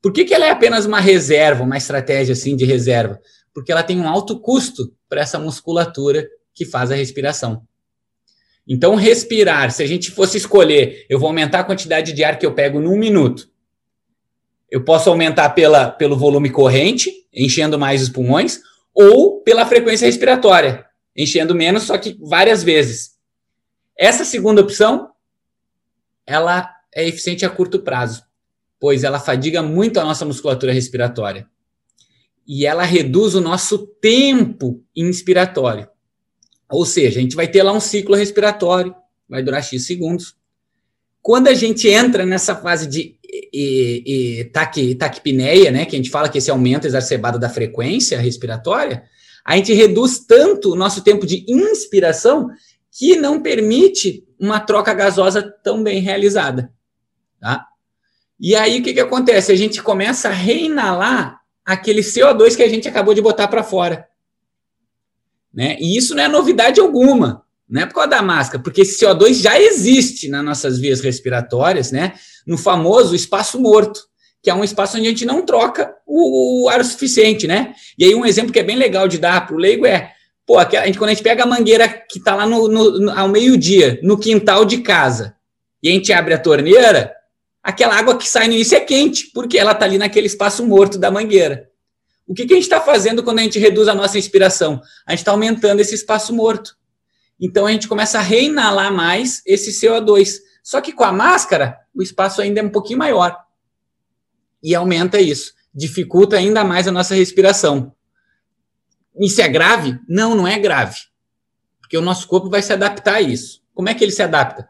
[0.00, 3.20] Por que, que ela é apenas uma reserva, uma estratégia assim de reserva?
[3.52, 7.66] Porque ela tem um alto custo para essa musculatura que faz a respiração.
[8.68, 12.46] Então, respirar, se a gente fosse escolher, eu vou aumentar a quantidade de ar que
[12.46, 13.48] eu pego num minuto.
[14.70, 18.60] Eu posso aumentar pela, pelo volume corrente, enchendo mais os pulmões,
[18.94, 23.16] ou pela frequência respiratória, enchendo menos, só que várias vezes.
[23.96, 25.10] Essa segunda opção,
[26.26, 28.22] ela é eficiente a curto prazo,
[28.80, 31.46] pois ela fadiga muito a nossa musculatura respiratória.
[32.46, 35.88] E ela reduz o nosso tempo inspiratório.
[36.70, 38.94] Ou seja, a gente vai ter lá um ciclo respiratório,
[39.28, 40.36] vai durar X segundos.
[41.22, 43.18] Quando a gente entra nessa fase de
[43.52, 49.04] e, e, taquipneia, né, que a gente fala que esse aumento exacerbado da frequência respiratória,
[49.44, 52.48] a gente reduz tanto o nosso tempo de inspiração
[52.90, 56.72] que não permite uma troca gasosa tão bem realizada.
[57.40, 57.66] Tá?
[58.38, 59.52] E aí o que, que acontece?
[59.52, 64.08] A gente começa a reinalar aquele CO2 que a gente acabou de botar para fora.
[65.52, 65.76] Né?
[65.80, 67.45] E isso não é novidade alguma.
[67.68, 71.90] Não é por causa da máscara, porque esse CO2 já existe nas nossas vias respiratórias,
[71.90, 72.14] né?
[72.46, 74.00] No famoso espaço morto,
[74.42, 77.74] que é um espaço onde a gente não troca o, o ar suficiente, né?
[77.98, 80.12] E aí um exemplo que é bem legal de dar para o leigo é,
[80.46, 83.10] pô, a gente, quando a gente pega a mangueira que está lá no, no, no,
[83.10, 85.34] ao meio-dia, no quintal de casa,
[85.82, 87.12] e a gente abre a torneira,
[87.62, 90.96] aquela água que sai no início é quente, porque ela está ali naquele espaço morto
[90.98, 91.68] da mangueira.
[92.26, 94.80] O que, que a gente está fazendo quando a gente reduz a nossa inspiração?
[95.06, 96.76] A gente está aumentando esse espaço morto.
[97.40, 100.38] Então a gente começa a reinalar mais esse CO2.
[100.62, 103.36] Só que com a máscara, o espaço ainda é um pouquinho maior.
[104.62, 105.54] E aumenta isso.
[105.74, 107.94] Dificulta ainda mais a nossa respiração.
[109.18, 109.98] Isso é grave?
[110.08, 110.96] Não, não é grave.
[111.80, 113.62] Porque o nosso corpo vai se adaptar a isso.
[113.74, 114.68] Como é que ele se adapta?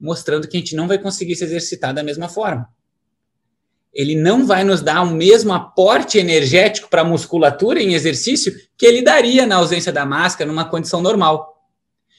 [0.00, 2.68] Mostrando que a gente não vai conseguir se exercitar da mesma forma.
[3.92, 8.86] Ele não vai nos dar o mesmo aporte energético para a musculatura em exercício que
[8.86, 11.57] ele daria na ausência da máscara numa condição normal.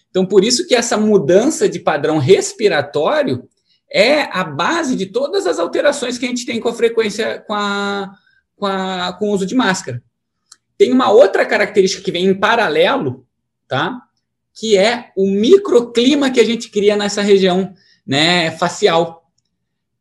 [0.10, 3.48] Então, por isso que essa mudança de padrão respiratório
[3.91, 7.54] é a base de todas as alterações que a gente tem com a frequência, com,
[7.54, 8.12] a,
[8.56, 10.02] com, a, com o uso de máscara.
[10.78, 13.26] Tem uma outra característica que vem em paralelo,
[13.67, 14.00] tá?
[14.54, 17.74] Que é o microclima que a gente cria nessa região
[18.06, 19.30] né, facial.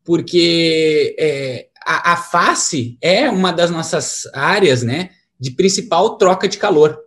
[0.04, 6.58] Porque é, a, a face é uma das nossas áreas né, de principal troca de
[6.58, 6.98] calor.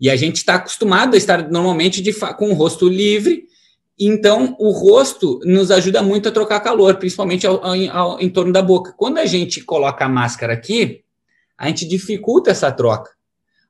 [0.00, 3.46] E a gente está acostumado a estar normalmente de, com o rosto livre,
[3.98, 8.52] então o rosto nos ajuda muito a trocar calor, principalmente ao, ao, ao, em torno
[8.52, 8.92] da boca.
[8.92, 11.02] Quando a gente coloca a máscara aqui,
[11.56, 13.10] a gente dificulta essa troca,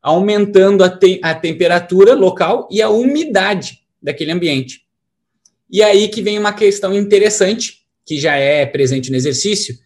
[0.02, 4.84] aumentando a, te, a temperatura local e a umidade daquele ambiente.
[5.70, 9.76] E aí que vem uma questão interessante, que já é presente no exercício,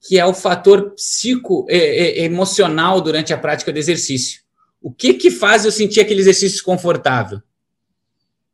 [0.00, 4.39] que é o fator psico emocional durante a prática do exercício.
[4.80, 7.42] O que que faz eu sentir aquele exercício desconfortável?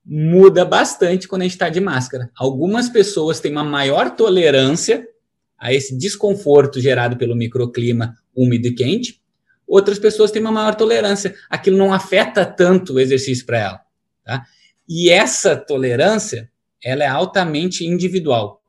[0.04, 2.30] Muda bastante quando a gente está de máscara.
[2.36, 5.06] Algumas pessoas têm uma maior tolerância
[5.58, 9.20] a esse desconforto gerado pelo microclima úmido e quente.
[9.66, 11.34] Outras pessoas têm uma maior tolerância.
[11.48, 13.80] Aquilo não afeta tanto o exercício para ela.
[14.24, 14.46] Tá?
[14.88, 16.50] E essa tolerância,
[16.82, 18.62] ela é altamente individual.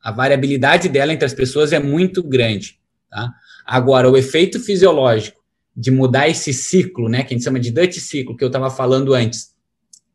[0.00, 2.78] A variabilidade dela entre as pessoas é muito grande.
[3.10, 3.32] Tá?
[3.64, 5.37] Agora, o efeito fisiológico
[5.78, 8.68] de mudar esse ciclo, né, que a gente chama de Dutch ciclo, que eu estava
[8.68, 9.54] falando antes,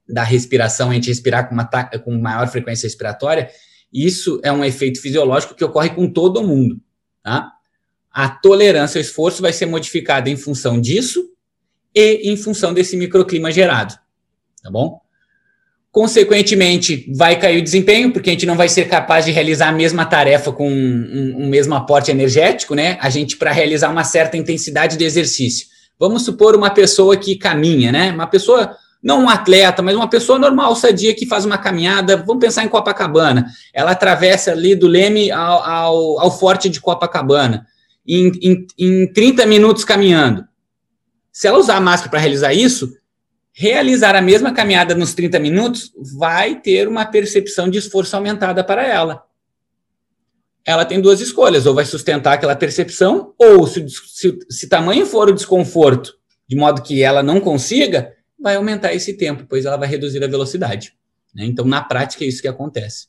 [0.08, 1.66] da respiração, a gente respirar com, uma
[2.04, 3.50] com maior frequência respiratória,
[3.92, 6.82] isso é um efeito fisiológico que ocorre com todo mundo,
[7.24, 7.50] tá?
[8.12, 11.30] A tolerância ao esforço vai ser modificada em função disso
[11.96, 13.98] e em função desse microclima gerado,
[14.62, 15.00] tá bom?
[15.94, 19.72] Consequentemente, vai cair o desempenho, porque a gente não vai ser capaz de realizar a
[19.72, 22.98] mesma tarefa com um, um, mesmo aporte energético, né?
[23.00, 25.68] A gente, para realizar uma certa intensidade de exercício.
[26.00, 28.12] Vamos supor uma pessoa que caminha, né?
[28.12, 32.18] Uma pessoa, não um atleta, mas uma pessoa normal, sadia, que faz uma caminhada.
[32.18, 33.46] Vamos pensar em Copacabana.
[33.72, 37.68] Ela atravessa ali do Leme ao, ao, ao Forte de Copacabana,
[38.08, 40.44] em, em, em 30 minutos caminhando.
[41.32, 42.92] Se ela usar a máscara para realizar isso,
[43.54, 48.86] realizar a mesma caminhada nos 30 minutos vai ter uma percepção de esforço aumentada para
[48.86, 49.24] ela.
[50.66, 55.30] Ela tem duas escolhas, ou vai sustentar aquela percepção, ou se, se, se tamanho for
[55.30, 56.16] o desconforto,
[56.48, 60.28] de modo que ela não consiga, vai aumentar esse tempo, pois ela vai reduzir a
[60.28, 60.94] velocidade.
[61.36, 61.46] Né?
[61.46, 63.08] Então, na prática, é isso que acontece.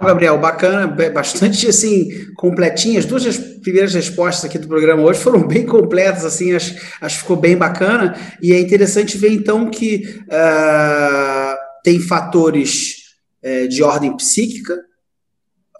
[0.00, 3.04] Gabriel, bacana, bastante assim, completinhas.
[3.04, 7.22] As duas primeiras respostas aqui do programa hoje foram bem completas, assim, acho, acho que
[7.22, 8.14] ficou bem bacana.
[8.42, 12.96] E é interessante ver então que uh, tem fatores
[13.42, 14.78] uh, de ordem psíquica,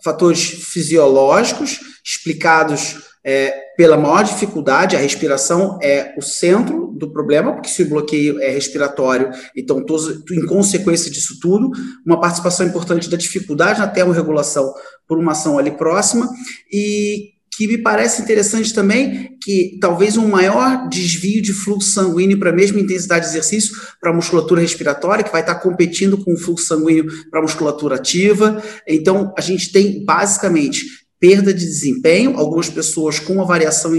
[0.03, 7.69] fatores fisiológicos explicados é, pela maior dificuldade, a respiração é o centro do problema, porque
[7.69, 11.73] se o bloqueio é respiratório, então, todos, em consequência disso tudo,
[12.07, 14.73] uma participação importante da dificuldade na termorregulação
[15.09, 16.29] por uma ação ali próxima,
[16.73, 22.51] e que me parece interessante também, que talvez um maior desvio de fluxo sanguíneo para
[22.51, 26.39] a mesma intensidade de exercício para a musculatura respiratória, que vai estar competindo com o
[26.39, 28.63] fluxo sanguíneo para a musculatura ativa.
[28.87, 33.93] Então, a gente tem basicamente perda de desempenho, algumas pessoas com uma variação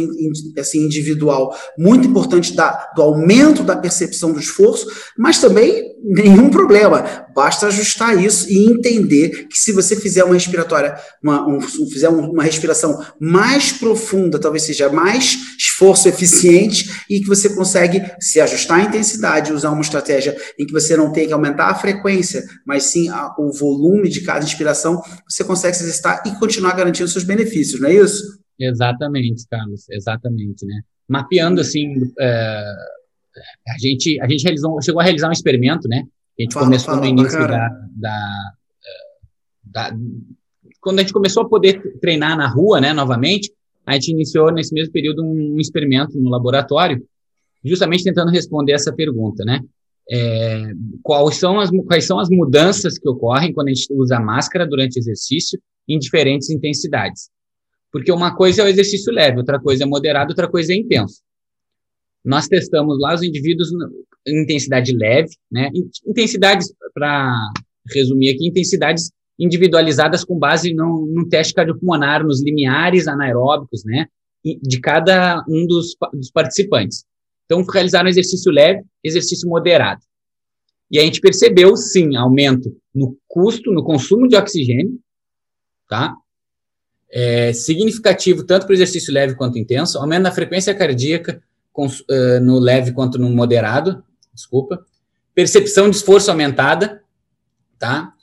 [0.58, 7.28] assim, individual muito importante da, do aumento da percepção do esforço, mas também nenhum problema.
[7.34, 12.44] Basta ajustar isso e entender que se você fizer uma respiratória, uma, um, fizer uma
[12.44, 18.84] respiração mais profunda, talvez seja mais esforço eficiente e que você consegue se ajustar a
[18.84, 23.10] intensidade, usar uma estratégia em que você não tem que aumentar a frequência, mas sim
[23.10, 27.80] a, o volume de cada inspiração, você consegue se exercitar e continuar garantindo seus benefícios,
[27.80, 28.24] não é isso?
[28.60, 30.82] Exatamente, Carlos, exatamente, né?
[31.08, 32.74] Mapeando assim, é,
[33.68, 36.04] a gente a gente realizou, chegou a realizar um experimento, né?
[36.38, 38.54] A gente fala, começou fala, no início da, da,
[39.64, 39.98] da,
[40.80, 43.52] quando a gente começou a poder treinar na rua, né, novamente,
[43.86, 47.04] a gente iniciou nesse mesmo período um, experimento no laboratório,
[47.66, 49.62] justamente tentando responder essa pergunta, né?
[50.10, 50.72] É,
[51.04, 54.98] quais, são as, quais são as mudanças que ocorrem quando a gente usa máscara durante
[54.98, 57.30] exercício em diferentes intensidades.
[57.92, 61.22] Porque uma coisa é o exercício leve, outra coisa é moderado, outra coisa é intenso.
[62.24, 63.70] Nós testamos lá os indivíduos
[64.28, 65.70] em intensidade leve, né?
[66.06, 67.34] Intensidades, para
[67.94, 74.08] resumir aqui, intensidades individualizadas com base no, no teste cardiopulmonar, nos limiares anaeróbicos, né?
[74.44, 77.06] De cada um dos, dos participantes.
[77.46, 80.02] Então, realizaram exercício leve, exercício moderado.
[80.90, 85.00] E a gente percebeu, sim, aumento no custo, no consumo de oxigênio,
[85.88, 86.14] tá?
[87.10, 91.42] É, significativo tanto para o exercício leve quanto intenso, aumento na frequência cardíaca
[92.42, 94.84] no leve quanto no moderado, desculpa.
[95.34, 97.02] Percepção de esforço aumentada,
[97.78, 98.14] tá?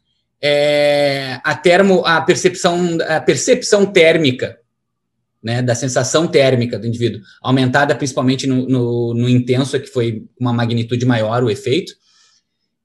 [0.40, 4.58] É, a termo, a percepção, a percepção térmica,
[5.42, 10.52] né, da sensação térmica do indivíduo, aumentada principalmente no, no, no intenso, que foi uma
[10.52, 11.92] magnitude maior o efeito.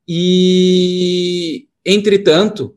[0.08, 2.76] E, entretanto,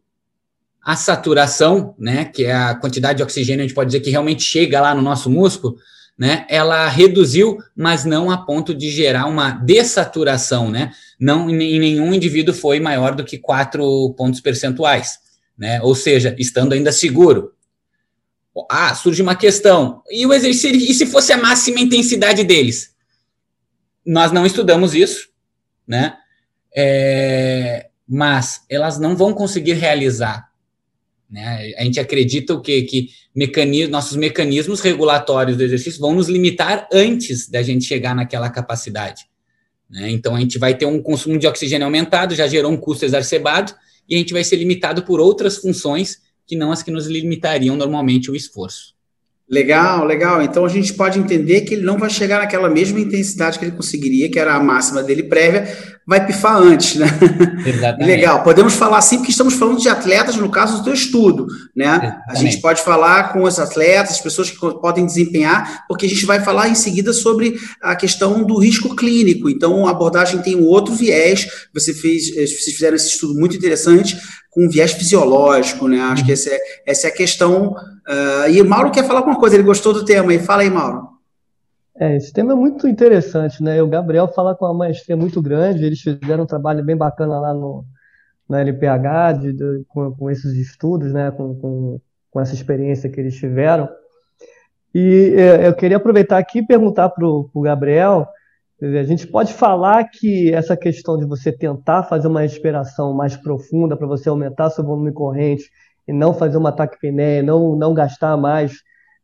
[0.85, 4.43] a saturação, né, que é a quantidade de oxigênio, a gente pode dizer que realmente
[4.43, 5.77] chega lá no nosso músculo,
[6.19, 10.93] né, ela reduziu, mas não a ponto de gerar uma dessaturação, né?
[11.19, 15.19] Não em nenhum indivíduo foi maior do que 4 pontos percentuais,
[15.57, 15.81] né?
[15.83, 17.53] Ou seja, estando ainda seguro.
[18.71, 20.03] Ah, surge uma questão.
[20.11, 22.95] E o exercício, e se fosse a máxima intensidade deles?
[24.05, 25.31] Nós não estudamos isso,
[25.87, 26.17] né?
[26.77, 30.52] É, mas elas não vão conseguir realizar
[31.33, 31.73] né?
[31.79, 32.83] A gente acredita o quê?
[32.83, 38.51] que mecanismos, nossos mecanismos regulatórios do exercício vão nos limitar antes da gente chegar naquela
[38.51, 39.25] capacidade.
[39.89, 40.11] Né?
[40.11, 43.75] Então, a gente vai ter um consumo de oxigênio aumentado, já gerou um custo exacerbado,
[44.07, 47.77] e a gente vai ser limitado por outras funções que não as que nos limitariam
[47.77, 48.95] normalmente o esforço.
[49.53, 50.41] Legal, legal.
[50.43, 53.77] Então a gente pode entender que ele não vai chegar naquela mesma intensidade que ele
[53.77, 55.69] conseguiria, que era a máxima dele prévia,
[56.07, 57.07] vai pifar antes, né?
[57.67, 58.09] Exatamente.
[58.09, 58.43] Legal.
[58.43, 61.85] Podemos falar assim, porque estamos falando de atletas, no caso do teu estudo, né?
[61.85, 62.23] Exatamente.
[62.29, 66.25] A gente pode falar com os atletas, as pessoas que podem desempenhar, porque a gente
[66.25, 69.51] vai falar em seguida sobre a questão do risco clínico.
[69.51, 71.47] Então, a abordagem tem um outro viés.
[71.75, 74.17] Você fez, eh, vocês fizeram esse estudo muito interessante
[74.53, 75.99] com um viés fisiológico, né?
[76.01, 77.73] Acho que essa é, essa é a questão.
[77.73, 80.39] Uh, e o Mauro quer falar alguma coisa, ele gostou do tema aí.
[80.39, 81.09] Fala aí, Mauro.
[81.99, 83.83] É, esse tema é muito interessante, né?
[83.83, 87.55] O Gabriel fala com uma maestria muito grande, eles fizeram um trabalho bem bacana lá
[87.55, 87.85] no,
[88.49, 91.31] na LPH, de, de, com, com, esses estudos, né?
[91.31, 93.89] Com, com, com, essa experiência que eles tiveram.
[94.95, 98.29] E é, eu queria aproveitar aqui e perguntar para o Gabriel
[98.83, 103.97] a gente pode falar que essa questão de você tentar fazer uma respiração mais profunda
[103.97, 105.71] para você aumentar seu volume corrente
[106.07, 108.73] e não fazer uma taquipneia, não, não gastar mais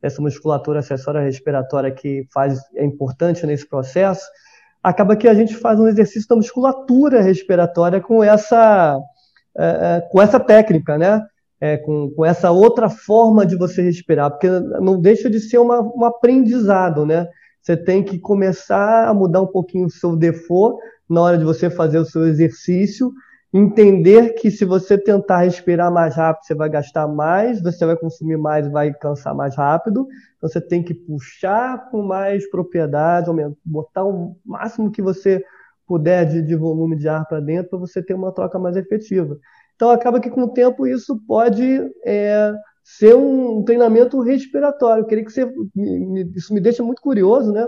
[0.01, 4.25] essa musculatura acessória respiratória que faz é importante nesse processo,
[4.81, 8.97] acaba que a gente faz um exercício da musculatura respiratória com essa,
[9.57, 11.21] é, é com essa técnica, né?
[11.61, 15.81] É, com, com essa outra forma de você respirar, porque não deixa de ser uma,
[15.81, 17.27] um aprendizado, né?
[17.63, 21.71] Você tem que começar a mudar um pouquinho o seu default na hora de você
[21.71, 23.13] fazer o seu exercício,
[23.53, 28.37] entender que se você tentar respirar mais rápido, você vai gastar mais, você vai consumir
[28.37, 30.07] mais e vai cansar mais rápido.
[30.37, 33.31] Então você tem que puxar com mais propriedade,
[33.65, 35.43] botar o máximo que você
[35.87, 39.39] puder de, de volume de ar para dentro para você ter uma troca mais efetiva.
[39.75, 42.53] Então acaba que com o tempo isso pode é,
[42.97, 45.03] ser um treinamento respiratório.
[45.03, 45.47] Eu queria que você.
[46.35, 47.67] Isso me deixa muito curioso, né?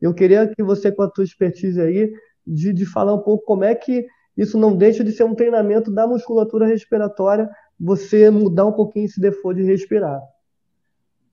[0.00, 2.10] Eu queria que você, com a tua expertise aí,
[2.46, 5.92] de, de falar um pouco como é que isso não deixa de ser um treinamento
[5.92, 10.20] da musculatura respiratória, você mudar um pouquinho esse default de respirar.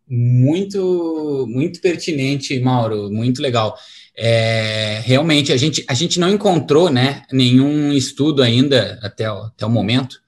[0.08, 3.76] Muito, muito pertinente, Mauro, muito legal.
[4.18, 9.70] É, realmente, a gente, a gente não encontrou né, nenhum estudo ainda, até até o
[9.70, 10.20] momento,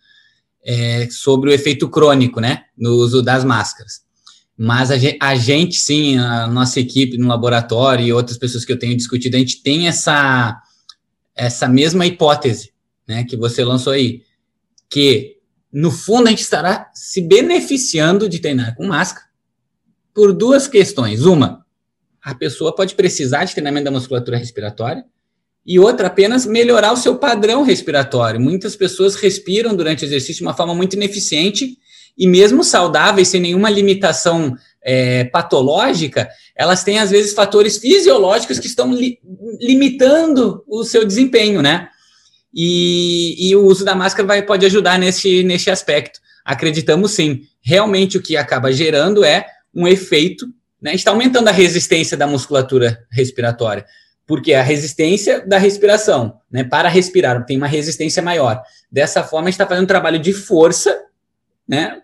[0.64, 4.02] é, sobre o efeito crônico né, no uso das máscaras.
[4.58, 8.72] Mas a gente, a gente, sim, a nossa equipe no laboratório e outras pessoas que
[8.72, 10.62] eu tenho discutido, a gente tem essa,
[11.36, 12.72] essa mesma hipótese
[13.08, 14.22] né, que você lançou aí,
[14.90, 15.38] que
[15.72, 19.26] no fundo a gente estará se beneficiando de treinar com máscara
[20.14, 21.26] por duas questões.
[21.26, 21.66] Uma,
[22.22, 25.04] a pessoa pode precisar de treinamento da musculatura respiratória,
[25.66, 28.40] e outra, apenas melhorar o seu padrão respiratório.
[28.40, 31.78] Muitas pessoas respiram durante o exercício de uma forma muito ineficiente
[32.18, 38.68] e mesmo saudáveis, sem nenhuma limitação é, patológica, elas têm, às vezes, fatores fisiológicos que
[38.68, 39.20] estão li
[39.60, 41.88] limitando o seu desempenho, né?
[42.54, 46.20] E, e, o uso da máscara vai, pode ajudar nesse, nesse aspecto.
[46.44, 47.42] Acreditamos sim.
[47.62, 50.46] Realmente o que acaba gerando é um efeito,
[50.82, 50.94] né?
[50.94, 53.86] Está aumentando a resistência da musculatura respiratória,
[54.26, 56.64] porque a resistência da respiração, né?
[56.64, 58.62] Para respirar, tem uma resistência maior.
[58.92, 61.04] Dessa forma, a gente está fazendo um trabalho de força,
[61.68, 62.02] né?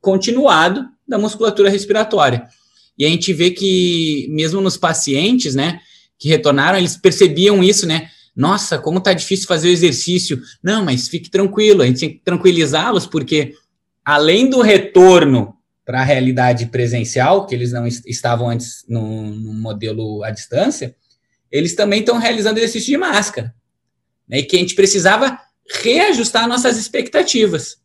[0.00, 2.46] Continuado da musculatura respiratória.
[2.98, 5.80] E a gente vê que, mesmo nos pacientes, né?
[6.18, 8.08] Que retornaram, eles percebiam isso, né?
[8.34, 10.40] Nossa, como tá difícil fazer o exercício.
[10.62, 13.54] Não, mas fique tranquilo, a gente tem que tranquilizá-los, porque
[14.04, 20.22] além do retorno para a realidade presencial, que eles não estavam antes no, no, modelo
[20.22, 20.94] à distância,
[21.52, 23.54] eles também estão realizando exercício de máscara.
[24.26, 25.38] Né, e que a gente precisava
[25.82, 27.76] reajustar nossas expectativas.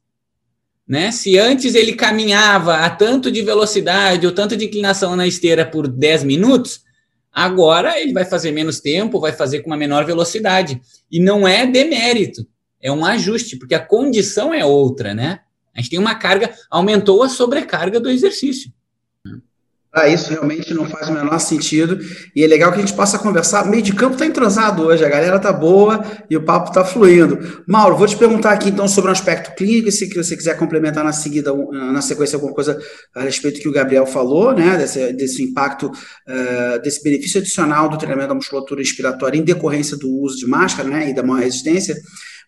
[0.88, 1.12] Né?
[1.12, 5.88] Se antes ele caminhava a tanto de velocidade ou tanto de inclinação na esteira por
[5.88, 6.82] 10 minutos,
[7.32, 10.82] agora ele vai fazer menos tempo, vai fazer com uma menor velocidade.
[11.12, 12.48] E não é demérito,
[12.82, 15.42] é um ajuste, porque a condição é outra, né?
[15.76, 18.72] A gente tem uma carga, aumentou a sobrecarga do exercício.
[19.94, 21.98] Ah, isso realmente não faz o menor sentido.
[22.36, 23.66] E é legal que a gente possa conversar.
[23.66, 26.84] O meio de campo está entrosado hoje, a galera está boa e o papo está
[26.84, 27.64] fluindo.
[27.66, 31.14] Mauro, vou te perguntar aqui então sobre um aspecto clínico, se você quiser complementar na
[31.14, 32.78] seguida, na sequência, alguma coisa
[33.16, 34.78] a respeito que o Gabriel falou, né?
[34.78, 40.10] Desse, desse impacto, uh, desse benefício adicional do treinamento da musculatura respiratória em decorrência do
[40.10, 41.10] uso de máscara, né?
[41.10, 41.96] E da maior resistência.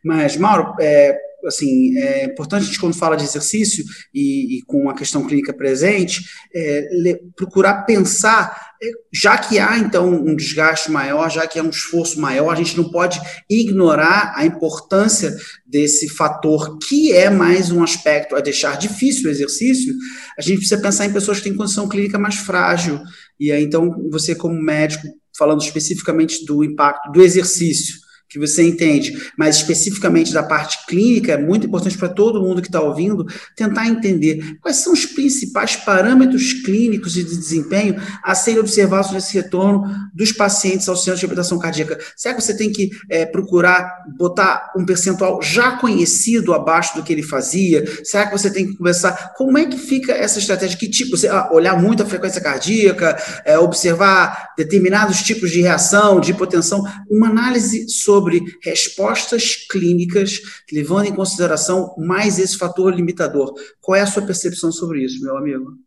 [0.04, 3.84] Mas, Mauro, é, assim, é importante a gente, quando fala de exercício
[4.14, 9.78] e, e com a questão clínica presente, é, le, procurar pensar, é, já que há,
[9.78, 14.34] então, um desgaste maior, já que há um esforço maior, a gente não pode ignorar
[14.36, 15.36] a importância
[15.66, 19.94] desse fator, que é mais um aspecto a deixar difícil o exercício,
[20.38, 23.00] a gente precisa pensar em pessoas que têm condição clínica mais frágil,
[23.40, 25.08] e aí, então, você como médico,
[25.38, 27.96] falando especificamente do impacto do exercício,
[28.30, 32.68] que você entende, mas especificamente da parte clínica, é muito importante para todo mundo que
[32.68, 39.12] está ouvindo tentar entender quais são os principais parâmetros clínicos de desempenho a serem observados
[39.12, 41.98] nesse retorno dos pacientes ao centro de reabilitação cardíaca.
[42.16, 47.12] Será que você tem que é, procurar botar um percentual já conhecido abaixo do que
[47.12, 47.84] ele fazia?
[48.04, 50.78] Será que você tem que conversar como é que fica essa estratégia?
[50.78, 51.18] Que tipo?
[51.18, 56.84] Você ah, olhar muito a frequência cardíaca, é, observar determinados tipos de reação, de hipotensão,
[57.10, 63.54] uma análise sobre sobre respostas clínicas, levando em consideração mais esse fator limitador.
[63.82, 65.78] Qual é a sua percepção sobre isso, meu amigo?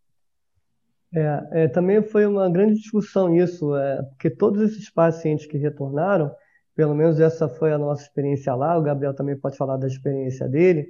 [1.15, 6.31] É, é, também foi uma grande discussão isso, é, porque todos esses pacientes que retornaram,
[6.75, 10.49] pelo menos essa foi a nossa experiência lá, o Gabriel também pode falar da experiência
[10.49, 10.89] dele,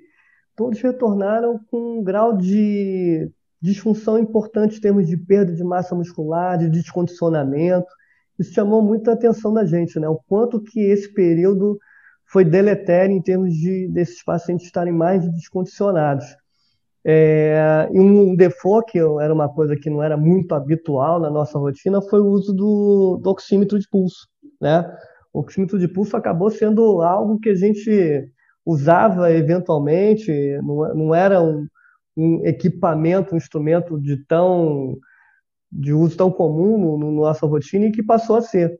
[0.54, 3.28] todos retornaram com um grau de
[3.60, 7.88] disfunção importante em termos de perda de massa muscular, de descondicionamento,
[8.42, 10.08] isso chamou muita atenção da gente, né?
[10.08, 11.78] O quanto que esse período
[12.26, 16.24] foi deletério em termos de desses pacientes estarem mais descondicionados.
[17.04, 21.58] É, e um default, que era uma coisa que não era muito habitual na nossa
[21.58, 24.28] rotina, foi o uso do, do oxímetro de pulso.
[24.60, 24.84] Né?
[25.32, 28.30] O oxímetro de pulso acabou sendo algo que a gente
[28.64, 30.30] usava eventualmente,
[30.62, 31.66] não, não era um,
[32.16, 34.96] um equipamento, um instrumento de tão
[35.72, 38.76] de uso tão comum no, no nossa rotina e que passou a ser.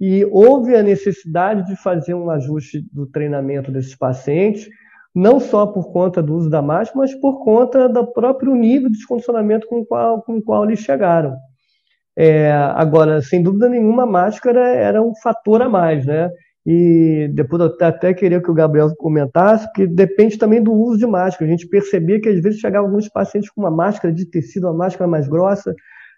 [0.00, 4.68] E houve a necessidade de fazer um ajuste do treinamento desses pacientes,
[5.14, 8.96] não só por conta do uso da máscara, mas por conta do próprio nível de
[8.96, 11.36] descondicionamento com o qual, com qual eles chegaram.
[12.16, 16.30] É, agora, sem dúvida nenhuma, a máscara era um fator a mais, né?
[16.66, 21.06] E depois eu até queria que o Gabriel comentasse, que depende também do uso de
[21.06, 21.46] máscara.
[21.46, 24.74] A gente percebia que às vezes chegavam alguns pacientes com uma máscara de tecido, uma
[24.74, 25.74] máscara mais grossa,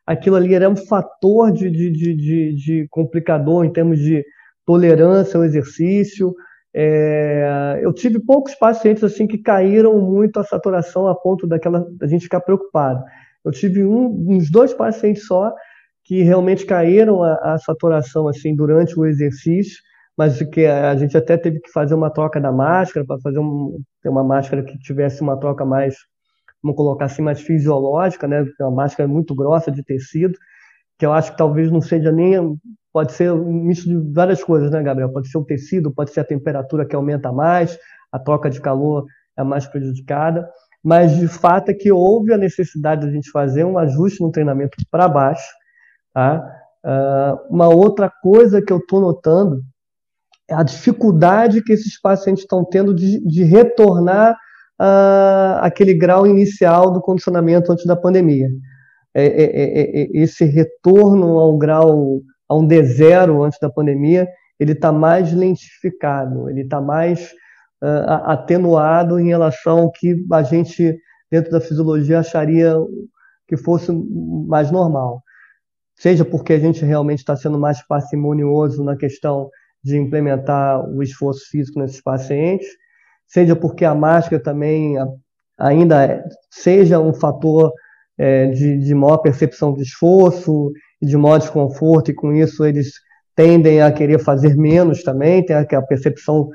[0.07, 4.24] aquilo ali era um fator de, de, de, de complicador em termos de
[4.64, 6.34] tolerância ao exercício.
[6.74, 12.07] É, eu tive poucos pacientes assim que caíram muito a saturação a ponto daquela da
[12.07, 13.03] gente ficar preocupado.
[13.44, 15.53] Eu tive um, uns dois pacientes só
[16.05, 19.78] que realmente caíram a, a saturação assim durante o exercício,
[20.16, 23.78] mas que a gente até teve que fazer uma troca da máscara para fazer um,
[24.03, 25.94] ter uma máscara que tivesse uma troca mais,
[26.63, 28.47] vamos colocar assim, mais fisiológica, né?
[28.61, 30.39] Uma máscara muito grossa de tecido,
[30.99, 32.57] que eu acho que talvez não seja nem
[32.93, 35.11] pode ser um misto de várias coisas, né, Gabriel?
[35.11, 37.79] Pode ser o tecido, pode ser a temperatura que aumenta mais,
[38.13, 39.07] a troca de calor
[39.37, 40.49] é mais prejudicada,
[40.85, 44.31] mas de fato é que houve a necessidade de a gente fazer um ajuste no
[44.31, 45.51] treinamento para baixo.
[46.13, 46.45] Tá?
[46.85, 49.63] Uh, uma outra coisa que eu estou notando
[50.49, 54.37] é a dificuldade que esses pacientes estão tendo de, de retornar
[54.83, 58.49] uh, aquele grau inicial do condicionamento antes da pandemia.
[59.14, 64.26] É, é, é, é esse retorno ao grau, a um D0 antes da pandemia,
[64.59, 67.33] ele está mais lentificado, ele está mais
[67.83, 70.99] uh, atenuado em relação ao que a gente,
[71.30, 72.74] dentro da fisiologia, acharia
[73.47, 73.93] que fosse
[74.49, 75.22] mais normal.
[75.97, 79.51] Seja porque a gente realmente está sendo mais parcimonioso na questão
[79.85, 82.66] de implementar o esforço físico nesses pacientes,
[83.33, 84.97] seja porque a máscara também
[85.59, 87.72] ainda é, seja um fator
[88.18, 90.70] é, de, de maior percepção de esforço
[91.01, 92.93] e de maior desconforto, e com isso eles
[93.35, 96.51] tendem a querer fazer menos também, tem a, percepção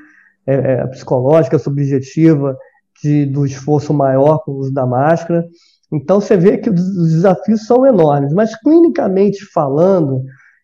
[0.45, 2.55] é, é, psicológica, subjetiva
[3.01, 5.43] de, do esforço maior com o uso da máscara.
[5.91, 10.21] Então você vê que os desafios são enormes, mas clinicamente falando,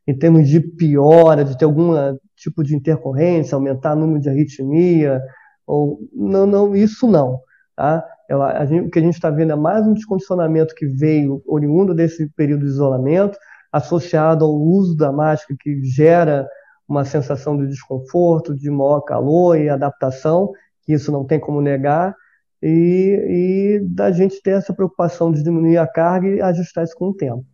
[0.08, 1.94] em termos de piora, de ter algum
[2.36, 5.20] tipo de intercorrência, aumentar o número de arritmia,
[5.66, 7.40] ou não, não isso não.
[7.76, 8.06] Tá?
[8.30, 11.94] A gente, o que a gente está vendo é mais um descondicionamento que veio oriundo
[11.94, 13.38] desse período de isolamento,
[13.72, 16.48] associado ao uso da máscara que gera
[16.88, 20.52] uma sensação de desconforto, de maior calor e adaptação,
[20.84, 22.16] que isso não tem como negar,
[22.62, 27.10] e, e da gente ter essa preocupação de diminuir a carga e ajustar isso com
[27.10, 27.46] o tempo.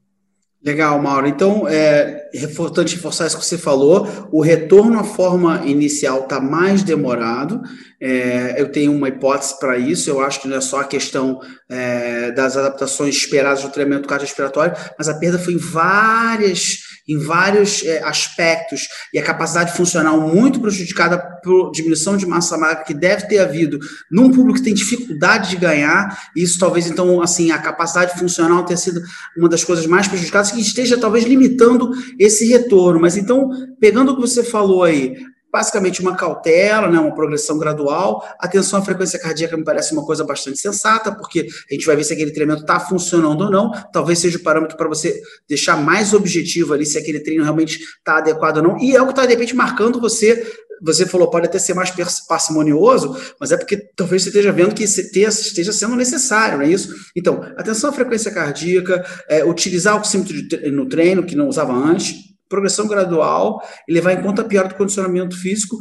[0.61, 1.25] Legal, Mauro.
[1.25, 4.05] Então, é importante reforçar isso que você falou.
[4.29, 7.61] O retorno à forma inicial está mais demorado.
[8.01, 10.09] É, eu tenho uma hipótese para isso.
[10.09, 11.39] Eu acho que não é só a questão
[11.69, 17.83] é, das adaptações esperadas do treinamento cardiorrespiratório, mas a perda foi em várias em vários
[17.83, 23.27] é, aspectos e a capacidade funcional muito prejudicada por diminuição de massa magra que deve
[23.27, 23.79] ter havido
[24.11, 26.29] num público que tem dificuldade de ganhar.
[26.35, 29.01] Isso talvez então assim a capacidade funcional tenha sido
[29.35, 32.99] uma das coisas mais prejudicadas que esteja talvez limitando esse retorno.
[32.99, 33.49] Mas então
[33.79, 35.15] pegando o que você falou aí,
[35.51, 38.23] basicamente uma cautela, né, uma progressão gradual.
[38.39, 42.03] Atenção à frequência cardíaca me parece uma coisa bastante sensata, porque a gente vai ver
[42.03, 43.71] se aquele treinamento está funcionando ou não.
[43.91, 48.17] Talvez seja o parâmetro para você deixar mais objetivo ali se aquele treino realmente está
[48.17, 48.77] adequado ou não.
[48.79, 50.45] E é o que está, de repente, marcando você.
[50.81, 51.91] Você falou, pode até ser mais
[52.25, 56.95] parcimonioso, mas é porque talvez você esteja vendo que esteja sendo necessário, não é isso?
[57.13, 60.37] Então, atenção à frequência cardíaca, é, utilizar o oxímetro
[60.71, 64.75] no treino, que não usava antes, progressão gradual e levar em conta a piora do
[64.75, 65.77] condicionamento físico,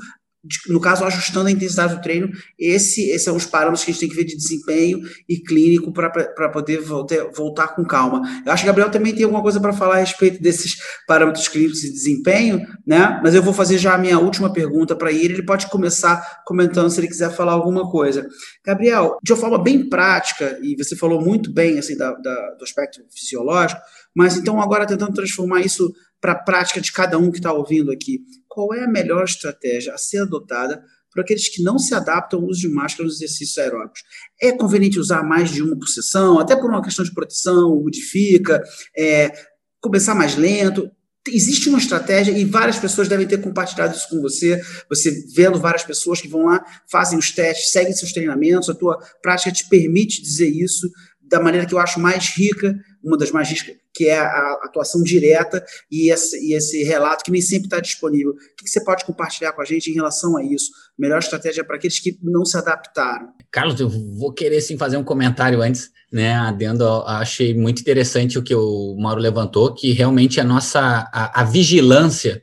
[0.68, 2.30] no caso, ajustando a intensidade do treino.
[2.58, 5.40] Esse, esse é um dos parâmetros que a gente tem que ver de desempenho e
[5.40, 8.22] clínico para poder voltar, voltar com calma.
[8.46, 11.48] Eu acho que o Gabriel também tem alguma coisa para falar a respeito desses parâmetros
[11.48, 13.20] clínicos de desempenho, né?
[13.22, 15.34] Mas eu vou fazer já a minha última pergunta para ele.
[15.34, 18.26] Ele pode começar comentando se ele quiser falar alguma coisa.
[18.64, 22.64] Gabriel, de uma forma bem prática, e você falou muito bem assim da, da do
[22.64, 23.80] aspecto fisiológico,
[24.14, 27.90] mas então agora tentando transformar isso para a prática de cada um que está ouvindo
[27.90, 28.20] aqui.
[28.48, 32.46] Qual é a melhor estratégia a ser adotada para aqueles que não se adaptam ao
[32.46, 34.02] uso de máscara nos exercícios aeróbicos?
[34.40, 38.62] É conveniente usar mais de uma por sessão, até por uma questão de proteção, modifica,
[38.96, 39.32] é,
[39.80, 40.90] começar mais lento?
[41.26, 44.60] Existe uma estratégia e várias pessoas devem ter compartilhado isso com você.
[44.88, 48.98] Você vendo várias pessoas que vão lá, fazem os testes, seguem seus treinamentos, a tua
[49.20, 50.88] prática te permite dizer isso
[51.28, 55.02] da maneira que eu acho mais rica, uma das mais ricas, que é a atuação
[55.02, 58.32] direta e esse, e esse relato que nem sempre está disponível.
[58.32, 60.70] O que, você pode compartilhar com a gente em relação a isso?
[60.98, 63.28] Melhor estratégia para aqueles que não se adaptaram.
[63.50, 66.34] Carlos, eu vou querer sim fazer um comentário antes, né?
[66.34, 71.44] Adendo, achei muito interessante o que o Mauro levantou, que realmente a nossa a, a
[71.44, 72.42] vigilância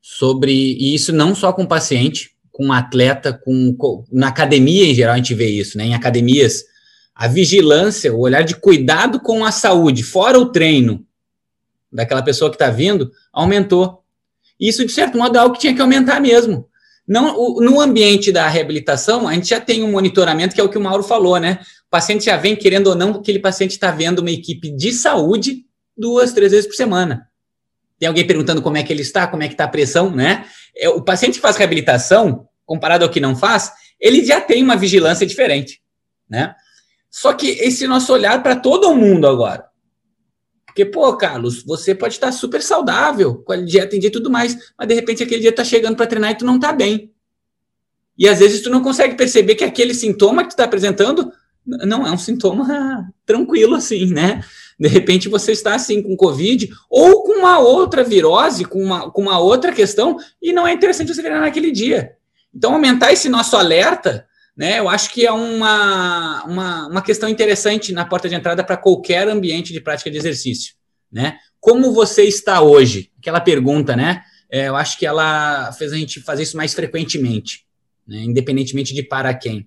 [0.00, 5.14] sobre e isso não só com paciente, com atleta, com, com na academia em geral
[5.14, 5.84] a gente vê isso, né?
[5.84, 6.64] Em academias
[7.14, 11.06] a vigilância, o olhar de cuidado com a saúde, fora o treino
[11.92, 14.02] daquela pessoa que está vindo, aumentou.
[14.58, 16.68] Isso, de certo modo, é algo que tinha que aumentar mesmo.
[17.06, 20.68] Não, o, no ambiente da reabilitação, a gente já tem um monitoramento, que é o
[20.68, 21.58] que o Mauro falou, né?
[21.86, 25.66] O paciente já vem, querendo ou não, aquele paciente está vendo uma equipe de saúde
[25.96, 27.28] duas, três vezes por semana.
[27.98, 30.46] Tem alguém perguntando como é que ele está, como é que está a pressão, né?
[30.76, 34.76] É, o paciente que faz reabilitação, comparado ao que não faz, ele já tem uma
[34.76, 35.80] vigilância diferente,
[36.28, 36.54] né?
[37.12, 39.66] Só que esse nosso olhar para todo mundo agora.
[40.64, 44.30] Porque, pô, Carlos, você pode estar super saudável, com a dieta em dia e tudo
[44.30, 47.12] mais, mas de repente aquele dia tá chegando para treinar e tu não tá bem.
[48.16, 51.30] E às vezes tu não consegue perceber que aquele sintoma que tu está apresentando
[51.66, 54.42] não é um sintoma tranquilo assim, né?
[54.80, 59.20] De repente você está assim com Covid ou com uma outra virose, com uma, com
[59.20, 62.16] uma outra questão, e não é interessante você treinar naquele dia.
[62.54, 64.26] Então, aumentar esse nosso alerta
[64.56, 64.78] né?
[64.78, 69.28] Eu acho que é uma, uma, uma questão interessante na porta de entrada para qualquer
[69.28, 70.74] ambiente de prática de exercício,
[71.10, 71.38] né?
[71.60, 73.10] Como você está hoje?
[73.18, 74.22] Aquela pergunta, né?
[74.50, 77.64] É, eu acho que ela fez a gente fazer isso mais frequentemente,
[78.06, 78.18] né?
[78.18, 79.66] independentemente de para quem.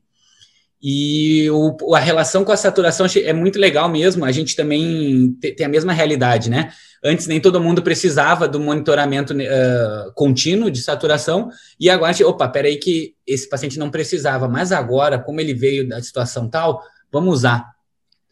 [0.88, 4.24] E o, a relação com a saturação é muito legal mesmo.
[4.24, 6.72] A gente também tem a mesma realidade, né?
[7.04, 12.48] Antes nem todo mundo precisava do monitoramento uh, contínuo de saturação, e agora, gente, opa,
[12.48, 16.80] peraí que esse paciente não precisava, mas agora, como ele veio da situação tal,
[17.12, 17.66] vamos usar.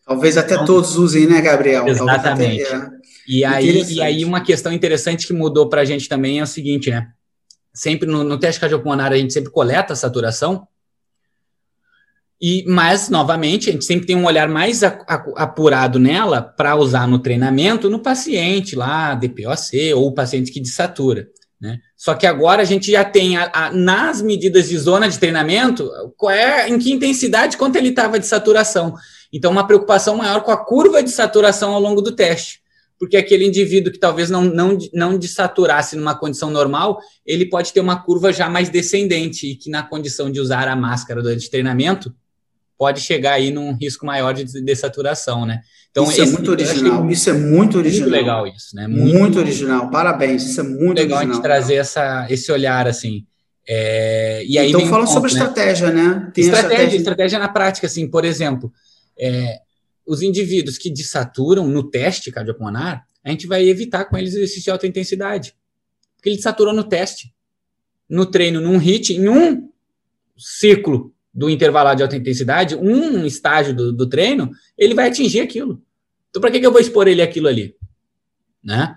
[0.06, 1.88] Talvez até então, todos usem, né, Gabriel?
[1.88, 2.66] Exatamente.
[2.66, 2.90] Até, é.
[3.28, 6.48] E, aí, e aí, uma questão interessante que mudou para a gente também é o
[6.48, 7.08] seguinte, né?
[7.74, 10.68] Sempre no, no teste cardiopulmonar, a gente sempre coleta a saturação,
[12.46, 17.18] e, mas, novamente, a gente sempre tem um olhar mais apurado nela para usar no
[17.18, 21.30] treinamento no paciente lá, DPOC, ou paciente que desatura.
[21.62, 21.80] Né?
[21.96, 25.90] Só que agora a gente já tem a, a, nas medidas de zona de treinamento
[26.18, 28.94] qual é, em que intensidade, quanto ele estava de saturação.
[29.32, 32.62] Então, uma preocupação maior com a curva de saturação ao longo do teste.
[33.00, 37.80] Porque aquele indivíduo que talvez não, não, não desaturasse numa condição normal, ele pode ter
[37.80, 42.14] uma curva já mais descendente, e que na condição de usar a máscara durante treinamento,
[42.84, 45.62] pode chegar aí num risco maior de dessaturação, né?
[45.90, 47.10] Então, isso é esse, é muito original.
[47.10, 48.10] Isso é muito original.
[48.10, 48.88] Muito legal isso, né?
[48.90, 49.90] Muito, muito original.
[49.90, 50.44] Parabéns.
[50.44, 51.22] Isso é muito legal original.
[51.22, 53.26] a gente trazer essa, esse olhar assim.
[53.66, 55.40] É, e aí então fala sobre né?
[55.40, 56.30] estratégia, né?
[56.34, 58.70] Tem estratégia, estratégia, estratégia na prática, assim, por exemplo,
[59.18, 59.60] é,
[60.06, 64.72] os indivíduos que desaturam no teste cardiopulmonar, a gente vai evitar com eles exercício de
[64.72, 65.56] alta intensidade.
[66.18, 67.34] Porque ele desaturou no teste.
[68.10, 69.70] No treino, num hit, em um
[70.38, 75.82] ciclo do intervalado de alta intensidade, um estágio do, do treino, ele vai atingir aquilo.
[76.30, 77.76] Então, para que, que eu vou expor ele aquilo ali?
[78.64, 78.96] Né?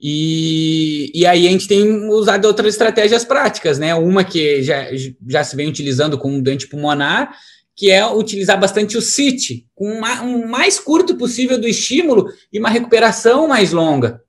[0.00, 3.94] E, e aí a gente tem usado outras estratégias práticas, né?
[3.94, 4.86] Uma que já,
[5.26, 7.34] já se vem utilizando com o doente pulmonar,
[7.74, 12.58] que é utilizar bastante o CIT, com uma, um mais curto possível do estímulo e
[12.58, 14.22] uma recuperação mais longa,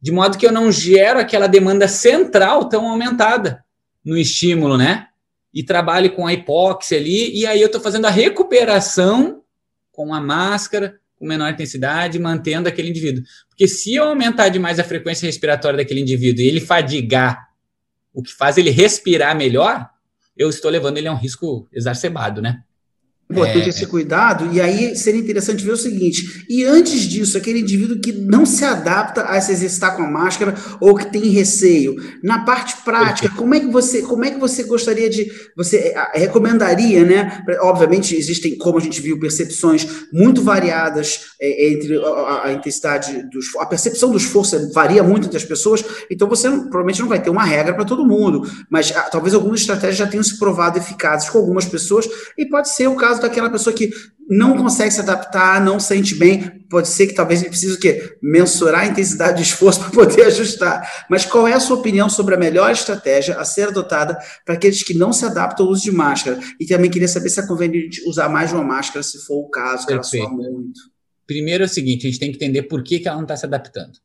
[0.00, 3.64] de modo que eu não gero aquela demanda central tão aumentada
[4.04, 5.08] no estímulo, né?
[5.52, 9.42] E trabalhe com a hipóxia ali, e aí eu estou fazendo a recuperação
[9.90, 13.22] com a máscara, com menor intensidade, mantendo aquele indivíduo.
[13.48, 17.48] Porque se eu aumentar demais a frequência respiratória daquele indivíduo e ele fadigar,
[18.12, 19.88] o que faz ele respirar melhor,
[20.36, 22.62] eu estou levando ele a um risco exacerbado, né?
[23.32, 27.60] Importante é, esse cuidado, e aí seria interessante ver o seguinte: e antes disso, aquele
[27.60, 31.96] indivíduo que não se adapta a se exercitar com a máscara ou que tem receio,
[32.22, 36.18] na parte prática, como é que você, como é que você gostaria de, você eh,
[36.18, 37.42] recomendaria, né?
[37.60, 43.56] Obviamente existem, como a gente viu, percepções muito variadas é, entre a, a, intensidade dos,
[43.56, 47.22] a percepção do esforço varia muito entre as pessoas, então você não, provavelmente não vai
[47.22, 50.38] ter uma regra para todo mundo, mas a, ah, talvez algumas estratégias já tenham se
[50.38, 53.90] provado eficazes com algumas pessoas e pode ser o caso daquela pessoa que
[54.28, 58.16] não consegue se adaptar, não sente bem, pode ser que talvez ele precise o quê?
[58.22, 61.06] Mensurar a intensidade de esforço para poder ajustar.
[61.10, 64.82] Mas qual é a sua opinião sobre a melhor estratégia a ser adotada para aqueles
[64.82, 66.40] que não se adaptam ao uso de máscara?
[66.58, 69.50] E também queria saber se é conveniente usar mais de uma máscara, se for o
[69.50, 70.80] caso, que ela soa muito.
[71.26, 73.36] Primeiro é o seguinte, a gente tem que entender por que, que ela não está
[73.36, 73.98] se adaptando.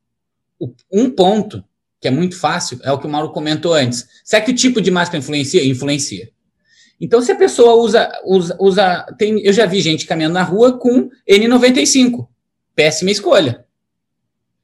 [0.91, 1.63] um ponto
[1.99, 4.07] que é muito fácil é o que o Mauro comentou antes.
[4.24, 5.65] Será que o tipo de máscara influencia?
[5.65, 6.30] Influencia.
[6.99, 10.77] Então, se a pessoa usa, usa, usa tem, eu já vi gente caminhando na rua
[10.77, 12.27] com N95.
[12.75, 13.65] Péssima escolha.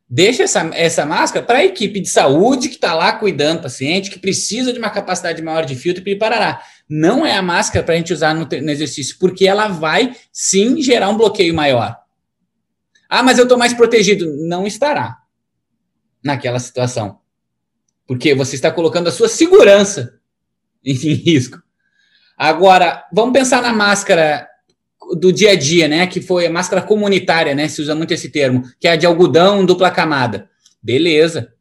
[0.10, 4.12] Deixa essa, essa máscara para a equipe de saúde que está lá cuidando do paciente,
[4.12, 6.62] que precisa de uma capacidade maior de filtro e parará.
[6.88, 10.82] Não é a máscara para a gente usar no, no exercício, porque ela vai sim
[10.82, 11.98] gerar um bloqueio maior.
[13.10, 14.26] Ah, mas eu estou mais protegido.
[14.48, 15.18] Não estará
[16.24, 17.20] naquela situação.
[18.08, 20.20] Porque você está colocando a sua segurança
[20.86, 21.62] em risco.
[22.38, 24.48] Agora, vamos pensar na máscara
[25.20, 26.08] do dia a dia, né?
[26.08, 27.68] Que foi a máscara comunitária, né?
[27.68, 30.50] Se usa muito esse termo, que é a de algodão dupla camada.
[30.82, 31.54] Beleza,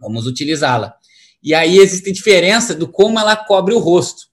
[0.00, 0.94] vamos utilizá-la.
[1.42, 4.26] E aí existe diferença do como ela cobre o rosto.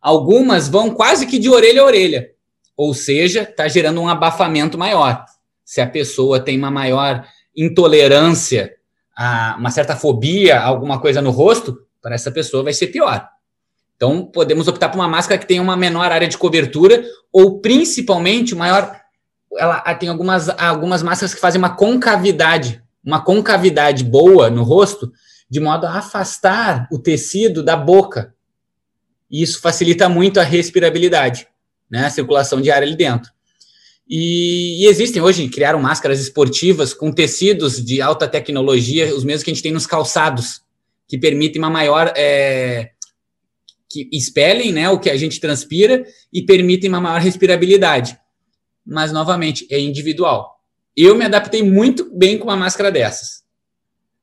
[0.00, 2.30] Algumas vão quase que de orelha a orelha,
[2.76, 5.24] ou seja, está gerando um abafamento maior.
[5.64, 8.74] Se a pessoa tem uma maior intolerância,
[9.16, 13.28] a uma certa fobia, alguma coisa no rosto, para essa pessoa vai ser pior.
[14.00, 18.54] Então, podemos optar por uma máscara que tenha uma menor área de cobertura, ou principalmente
[18.54, 18.98] maior.
[19.58, 25.12] Ela tem algumas, algumas máscaras que fazem uma concavidade, uma concavidade boa no rosto,
[25.50, 28.32] de modo a afastar o tecido da boca.
[29.30, 31.46] E isso facilita muito a respirabilidade,
[31.90, 32.06] né?
[32.06, 33.30] A circulação de ar ali dentro.
[34.08, 39.50] E, e, existem hoje, criaram máscaras esportivas com tecidos de alta tecnologia, os mesmos que
[39.50, 40.62] a gente tem nos calçados,
[41.06, 42.92] que permitem uma maior é,
[43.90, 48.16] que expelem né, o que a gente transpira e permitem uma maior respirabilidade.
[48.86, 50.60] Mas, novamente, é individual.
[50.96, 53.42] Eu me adaptei muito bem com uma máscara dessas.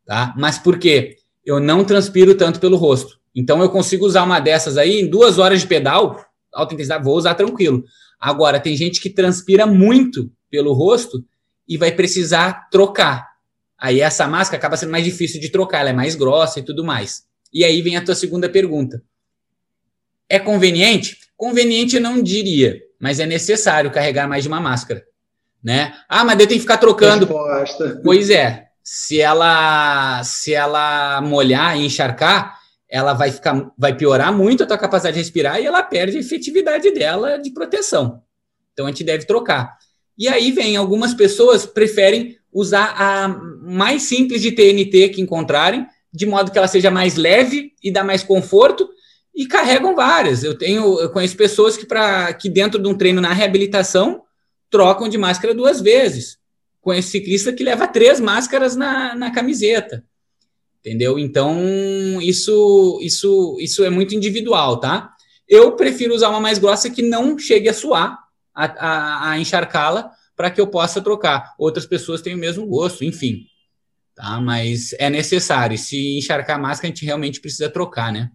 [0.06, 0.34] Tá?
[0.38, 1.18] Mas por quê?
[1.46, 3.20] Eu não transpiro tanto pelo rosto.
[3.36, 7.18] Então, eu consigo usar uma dessas aí em duas horas de pedal, alta intensidade, vou
[7.18, 7.84] usar tranquilo.
[8.20, 11.24] Agora, tem gente que transpira muito pelo rosto
[11.68, 13.28] e vai precisar trocar.
[13.78, 16.84] Aí essa máscara acaba sendo mais difícil de trocar, ela é mais grossa e tudo
[16.84, 17.24] mais.
[17.54, 19.04] E aí vem a tua segunda pergunta.
[20.30, 21.18] É conveniente?
[21.36, 25.04] Conveniente eu não diria, mas é necessário carregar mais de uma máscara,
[25.64, 25.94] né?
[26.10, 27.26] Ah, mas eu tenho que ficar trocando.
[27.26, 28.02] Resposta.
[28.04, 28.66] Pois é.
[28.84, 32.58] Se ela se ela molhar e encharcar,
[32.90, 36.22] ela vai ficar vai piorar muito a tua capacidade de respirar e ela perde a
[36.22, 38.22] efetividade dela de proteção.
[38.74, 39.78] Então a gente deve trocar.
[40.18, 46.26] E aí vem algumas pessoas preferem usar a mais simples de TNT que encontrarem, de
[46.26, 48.90] modo que ela seja mais leve e dá mais conforto
[49.38, 50.44] e carregam várias.
[50.44, 54.24] Eu tenho, eu conheço pessoas que para que dentro de um treino na reabilitação
[54.68, 56.40] trocam de máscara duas vezes.
[56.82, 60.04] Conheço ciclista que leva três máscaras na, na camiseta.
[60.80, 61.20] Entendeu?
[61.20, 61.56] Então,
[62.20, 65.14] isso, isso, isso é muito individual, tá?
[65.48, 68.18] Eu prefiro usar uma mais grossa que não chegue a suar,
[68.56, 71.54] a, a, a encharcá-la, para que eu possa trocar.
[71.60, 73.46] Outras pessoas têm o mesmo gosto, enfim.
[74.16, 74.42] Tá?
[74.42, 75.78] Mas é necessário.
[75.78, 78.32] Se encharcar a máscara, a gente realmente precisa trocar, né?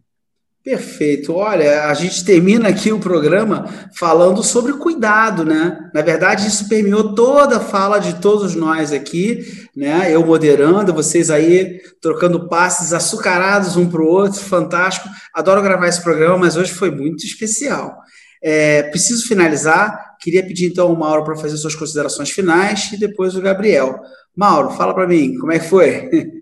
[0.65, 1.35] Perfeito.
[1.35, 5.91] Olha, a gente termina aqui o programa falando sobre cuidado, né?
[5.93, 9.41] Na verdade, isso permeou toda a fala de todos nós aqui,
[9.77, 10.15] né?
[10.15, 15.09] Eu moderando, vocês aí trocando passes açucarados um para o outro, fantástico.
[15.35, 17.97] Adoro gravar esse programa, mas hoje foi muito especial.
[18.41, 20.17] É, preciso finalizar.
[20.21, 23.99] Queria pedir então ao Mauro para fazer suas considerações finais e depois o Gabriel.
[24.37, 26.09] Mauro, fala para mim, como é que foi?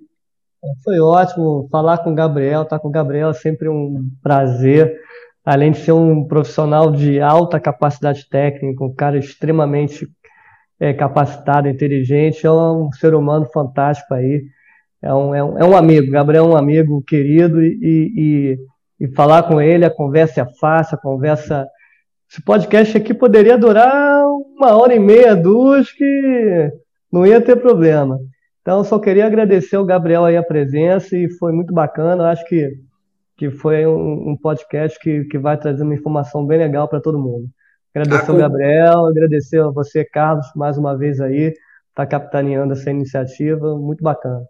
[0.84, 4.94] Foi ótimo falar com o Gabriel, estar tá com o Gabriel é sempre um prazer.
[5.44, 10.06] Além de ser um profissional de alta capacidade técnica, um cara extremamente
[10.78, 14.44] é, capacitado, inteligente, é um ser humano fantástico aí.
[15.02, 18.58] É um, é um, é um amigo, Gabriel é um amigo querido e,
[19.00, 21.66] e, e falar com ele, a conversa é fácil, a conversa.
[22.30, 26.70] Esse podcast aqui poderia durar uma hora e meia, duas, que
[27.10, 28.18] não ia ter problema.
[28.62, 32.24] Então, só queria agradecer ao Gabriel aí a presença e foi muito bacana.
[32.24, 32.78] Eu acho que,
[33.36, 37.18] que foi um, um podcast que, que vai trazer uma informação bem legal para todo
[37.18, 37.48] mundo.
[37.94, 41.52] Agradecer ao Gabriel, agradecer a você, Carlos, mais uma vez aí,
[41.94, 44.44] tá capitaneando essa iniciativa, muito bacana.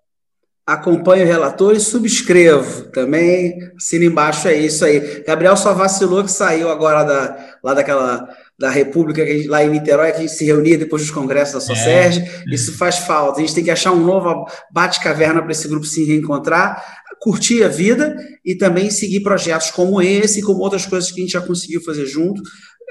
[0.67, 3.59] Acompanhe o relator e subscrevo também.
[3.77, 5.25] Assina embaixo, é isso aí.
[5.27, 8.29] Gabriel só vacilou que saiu agora da, lá daquela
[8.61, 12.21] da República, lá em Niterói, que a gente se reunia depois dos congressos da Socerge.
[12.21, 12.55] É.
[12.55, 13.39] Isso faz falta.
[13.39, 16.85] A gente tem que achar um novo bate-caverna para esse grupo se reencontrar,
[17.23, 21.25] curtir a vida e também seguir projetos como esse e como outras coisas que a
[21.25, 22.43] gente já conseguiu fazer junto.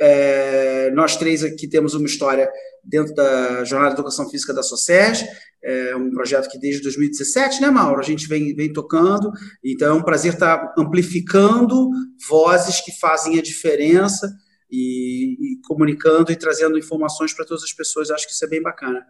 [0.01, 2.49] É, nós três aqui temos uma história
[2.83, 5.27] dentro da Jornada de Educação Física da Socerge,
[5.63, 7.99] é um projeto que desde 2017, né, Mauro?
[7.99, 9.29] A gente vem, vem tocando,
[9.63, 11.89] então é um prazer estar amplificando
[12.27, 14.27] vozes que fazem a diferença
[14.69, 18.11] e, e comunicando e trazendo informações para todas as pessoas.
[18.11, 19.05] Acho que isso é bem bacana.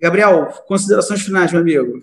[0.00, 2.02] Gabriel, considerações finais, meu amigo.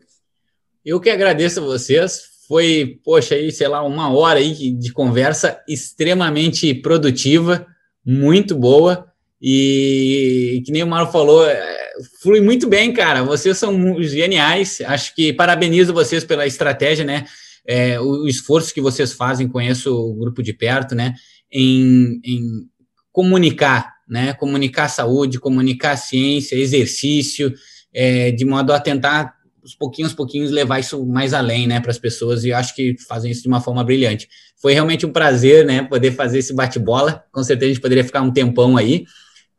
[0.83, 2.31] Eu que agradeço a vocês.
[2.47, 7.65] Foi, poxa, aí, sei lá, uma hora aí de conversa extremamente produtiva,
[8.05, 9.07] muito boa.
[9.41, 11.81] E que nem o Mauro falou, é,
[12.21, 13.23] flui muito bem, cara.
[13.23, 14.81] Vocês são geniais.
[14.81, 17.25] Acho que parabenizo vocês pela estratégia, né?
[17.65, 21.13] É, o, esforço que vocês fazem, conheço o grupo de perto, né?
[21.51, 22.69] Em, em
[23.11, 24.33] comunicar, né?
[24.33, 27.53] Comunicar saúde, comunicar ciência, exercício,
[27.93, 29.33] é, de modo a tentar
[29.63, 32.43] os pouquinhos, pouquinhos levar isso mais além, né, para as pessoas.
[32.43, 34.27] E acho que fazem isso de uma forma brilhante.
[34.61, 37.23] Foi realmente um prazer, né, poder fazer esse bate-bola.
[37.31, 39.05] Com certeza a gente poderia ficar um tempão aí,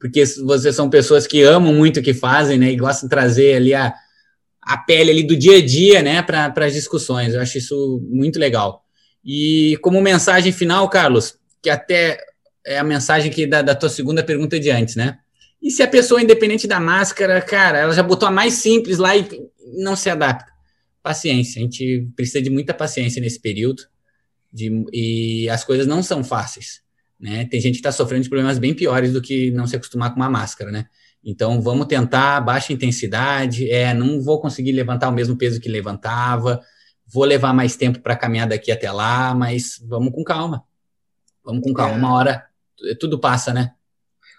[0.00, 3.54] porque vocês são pessoas que amam muito o que fazem, né, e gostam de trazer
[3.54, 3.94] ali a,
[4.60, 7.34] a pele ali do dia a dia, né, para as discussões.
[7.34, 8.82] Eu acho isso muito legal.
[9.24, 12.18] E como mensagem final, Carlos, que até
[12.66, 15.18] é a mensagem que da, da tua segunda pergunta de antes, né?
[15.62, 19.16] E se a pessoa, independente da máscara, cara, ela já botou a mais simples lá
[19.16, 19.28] e
[19.78, 20.50] não se adapta?
[21.02, 23.82] Paciência, a gente precisa de muita paciência nesse período.
[24.52, 26.82] De, e as coisas não são fáceis,
[27.18, 27.46] né?
[27.46, 30.16] Tem gente que está sofrendo de problemas bem piores do que não se acostumar com
[30.16, 30.86] uma máscara, né?
[31.24, 36.60] Então vamos tentar baixa intensidade, é, não vou conseguir levantar o mesmo peso que levantava,
[37.06, 40.64] vou levar mais tempo para caminhar daqui até lá, mas vamos com calma.
[41.44, 41.98] Vamos com calma, é.
[41.98, 42.44] uma hora
[42.98, 43.70] tudo passa, né?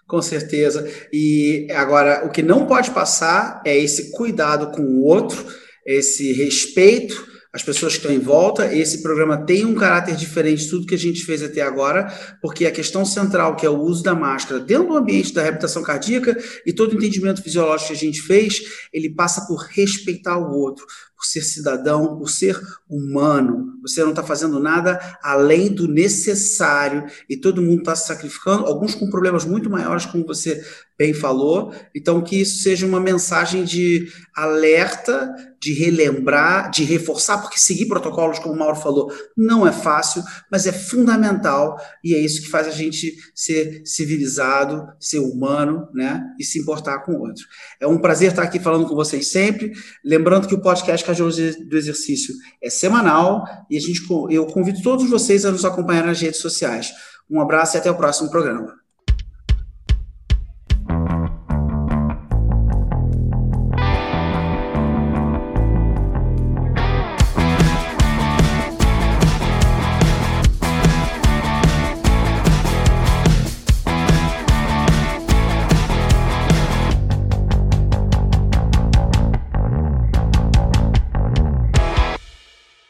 [0.07, 0.87] Com certeza.
[1.11, 5.45] E agora, o que não pode passar é esse cuidado com o outro,
[5.85, 8.73] esse respeito às pessoas que estão em volta.
[8.73, 12.65] Esse programa tem um caráter diferente de tudo que a gente fez até agora, porque
[12.65, 16.35] a questão central, que é o uso da máscara dentro do ambiente da reabilitação cardíaca
[16.65, 20.85] e todo o entendimento fisiológico que a gente fez, ele passa por respeitar o outro,
[21.24, 23.80] por ser cidadão, por ser humano.
[23.82, 28.93] Você não está fazendo nada além do necessário e todo mundo está se sacrificando, alguns
[28.93, 30.61] com problemas muito maiores, como você
[31.03, 31.73] bem falou.
[31.93, 38.39] Então, que isso seja uma mensagem de alerta, de relembrar, de reforçar, porque seguir protocolos,
[38.39, 42.67] como o Mauro falou, não é fácil, mas é fundamental e é isso que faz
[42.67, 46.23] a gente ser civilizado, ser humano, né?
[46.39, 47.43] E se importar com o outro.
[47.81, 49.73] É um prazer estar aqui falando com vocês sempre.
[50.05, 55.09] Lembrando que o podcast Cardiologia do Exercício é semanal e a gente, eu convido todos
[55.09, 56.93] vocês a nos acompanhar nas redes sociais.
[57.29, 58.82] Um abraço e até o próximo programa.